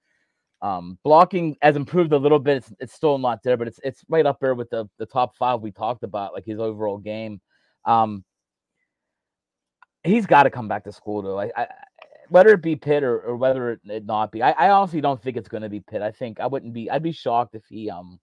Um, 0.60 0.98
blocking 1.04 1.56
has 1.62 1.76
improved 1.76 2.12
a 2.12 2.18
little 2.18 2.38
bit. 2.40 2.58
It's, 2.58 2.72
it's 2.80 2.92
still 2.94 3.18
not 3.18 3.42
there, 3.44 3.56
but 3.56 3.68
it's 3.68 3.78
it's 3.84 4.04
right 4.08 4.26
up 4.26 4.38
there 4.40 4.54
with 4.54 4.70
the 4.70 4.88
the 4.98 5.06
top 5.06 5.36
five 5.36 5.60
we 5.60 5.70
talked 5.70 6.02
about, 6.02 6.32
like 6.32 6.44
his 6.44 6.58
overall 6.58 6.98
game. 6.98 7.40
Um, 7.84 8.24
he's 10.02 10.26
got 10.26 10.44
to 10.44 10.50
come 10.50 10.68
back 10.68 10.84
to 10.84 10.92
school 10.92 11.22
though. 11.22 11.38
I, 11.38 11.50
I 11.56 11.66
whether 12.28 12.50
it 12.50 12.62
be 12.62 12.76
Pitt 12.76 13.02
or, 13.02 13.20
or 13.20 13.36
whether 13.36 13.72
it, 13.72 13.80
it 13.84 14.04
not 14.04 14.30
be, 14.32 14.42
I, 14.42 14.50
I 14.50 14.70
honestly 14.70 15.00
don't 15.00 15.20
think 15.22 15.36
it's 15.36 15.48
going 15.48 15.62
to 15.62 15.68
be 15.68 15.80
Pitt. 15.80 16.02
I 16.02 16.10
think 16.10 16.40
I 16.40 16.46
wouldn't 16.46 16.74
be. 16.74 16.90
I'd 16.90 17.02
be 17.02 17.12
shocked 17.12 17.54
if 17.54 17.64
he 17.68 17.90
um 17.90 18.18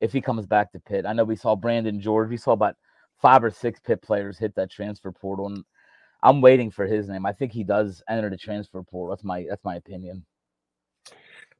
if 0.00 0.12
he 0.12 0.20
comes 0.20 0.46
back 0.46 0.72
to 0.72 0.80
Pitt. 0.80 1.06
I 1.06 1.12
know 1.12 1.24
we 1.24 1.36
saw 1.36 1.56
Brandon 1.56 2.00
George. 2.00 2.28
We 2.28 2.36
saw 2.36 2.52
about 2.52 2.76
five 3.20 3.42
or 3.42 3.50
six 3.50 3.80
Pitt 3.80 4.02
players 4.02 4.38
hit 4.38 4.54
that 4.56 4.70
transfer 4.70 5.12
portal, 5.12 5.46
and 5.46 5.64
I'm 6.22 6.40
waiting 6.40 6.70
for 6.70 6.86
his 6.86 7.08
name. 7.08 7.24
I 7.24 7.32
think 7.32 7.52
he 7.52 7.64
does 7.64 8.02
enter 8.08 8.30
the 8.30 8.36
transfer 8.36 8.82
portal. 8.82 9.10
That's 9.10 9.24
my 9.24 9.46
that's 9.48 9.64
my 9.64 9.76
opinion. 9.76 10.24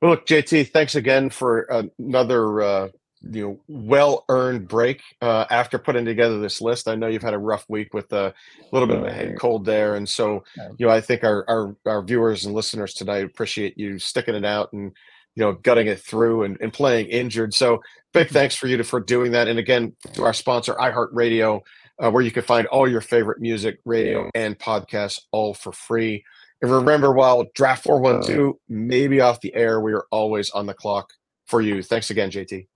Well, 0.00 0.12
look, 0.12 0.26
JT, 0.26 0.70
thanks 0.70 0.94
again 0.94 1.30
for 1.30 1.62
another 1.98 2.62
uh, 2.62 2.88
you 3.22 3.42
know 3.42 3.60
well 3.68 4.24
earned 4.28 4.68
break 4.68 5.02
uh, 5.22 5.46
after 5.50 5.78
putting 5.78 6.04
together 6.04 6.38
this 6.38 6.60
list. 6.60 6.88
I 6.88 6.94
know 6.94 7.06
you've 7.06 7.22
had 7.22 7.34
a 7.34 7.38
rough 7.38 7.64
week 7.68 7.94
with 7.94 8.12
a 8.12 8.34
little 8.72 8.86
bit 8.86 8.98
of 8.98 9.04
a 9.04 9.12
head 9.12 9.38
cold 9.38 9.64
there, 9.64 9.94
and 9.94 10.08
so 10.08 10.44
you 10.78 10.86
know 10.86 10.92
I 10.92 11.00
think 11.00 11.24
our 11.24 11.44
our, 11.48 11.76
our 11.86 12.02
viewers 12.02 12.44
and 12.44 12.54
listeners 12.54 12.94
tonight 12.94 13.24
appreciate 13.24 13.78
you 13.78 13.98
sticking 13.98 14.34
it 14.34 14.44
out 14.44 14.72
and 14.72 14.92
you 15.34 15.42
know 15.42 15.52
gutting 15.54 15.86
it 15.86 16.00
through 16.00 16.44
and, 16.44 16.58
and 16.60 16.72
playing 16.72 17.06
injured. 17.06 17.54
So 17.54 17.82
big 18.12 18.28
thanks 18.28 18.54
for 18.54 18.66
you 18.66 18.76
to, 18.76 18.84
for 18.84 19.00
doing 19.00 19.32
that. 19.32 19.48
And 19.48 19.58
again, 19.58 19.94
to 20.14 20.24
our 20.24 20.34
sponsor, 20.34 20.74
iHeartRadio, 20.74 21.60
uh, 22.02 22.10
where 22.10 22.22
you 22.22 22.30
can 22.30 22.42
find 22.42 22.66
all 22.68 22.88
your 22.88 23.00
favorite 23.00 23.40
music, 23.40 23.78
radio, 23.84 24.30
and 24.34 24.58
podcasts 24.58 25.22
all 25.32 25.54
for 25.54 25.72
free. 25.72 26.24
And 26.62 26.70
remember, 26.70 27.12
while 27.12 27.44
Draft 27.54 27.84
412 27.84 28.48
uh. 28.48 28.52
may 28.68 29.08
be 29.08 29.20
off 29.20 29.40
the 29.40 29.54
air, 29.54 29.80
we 29.80 29.92
are 29.92 30.06
always 30.10 30.50
on 30.50 30.66
the 30.66 30.74
clock 30.74 31.10
for 31.46 31.60
you. 31.60 31.82
Thanks 31.82 32.10
again, 32.10 32.30
JT. 32.30 32.66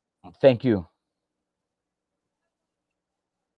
Thank 0.41 0.65
you. 0.65 0.87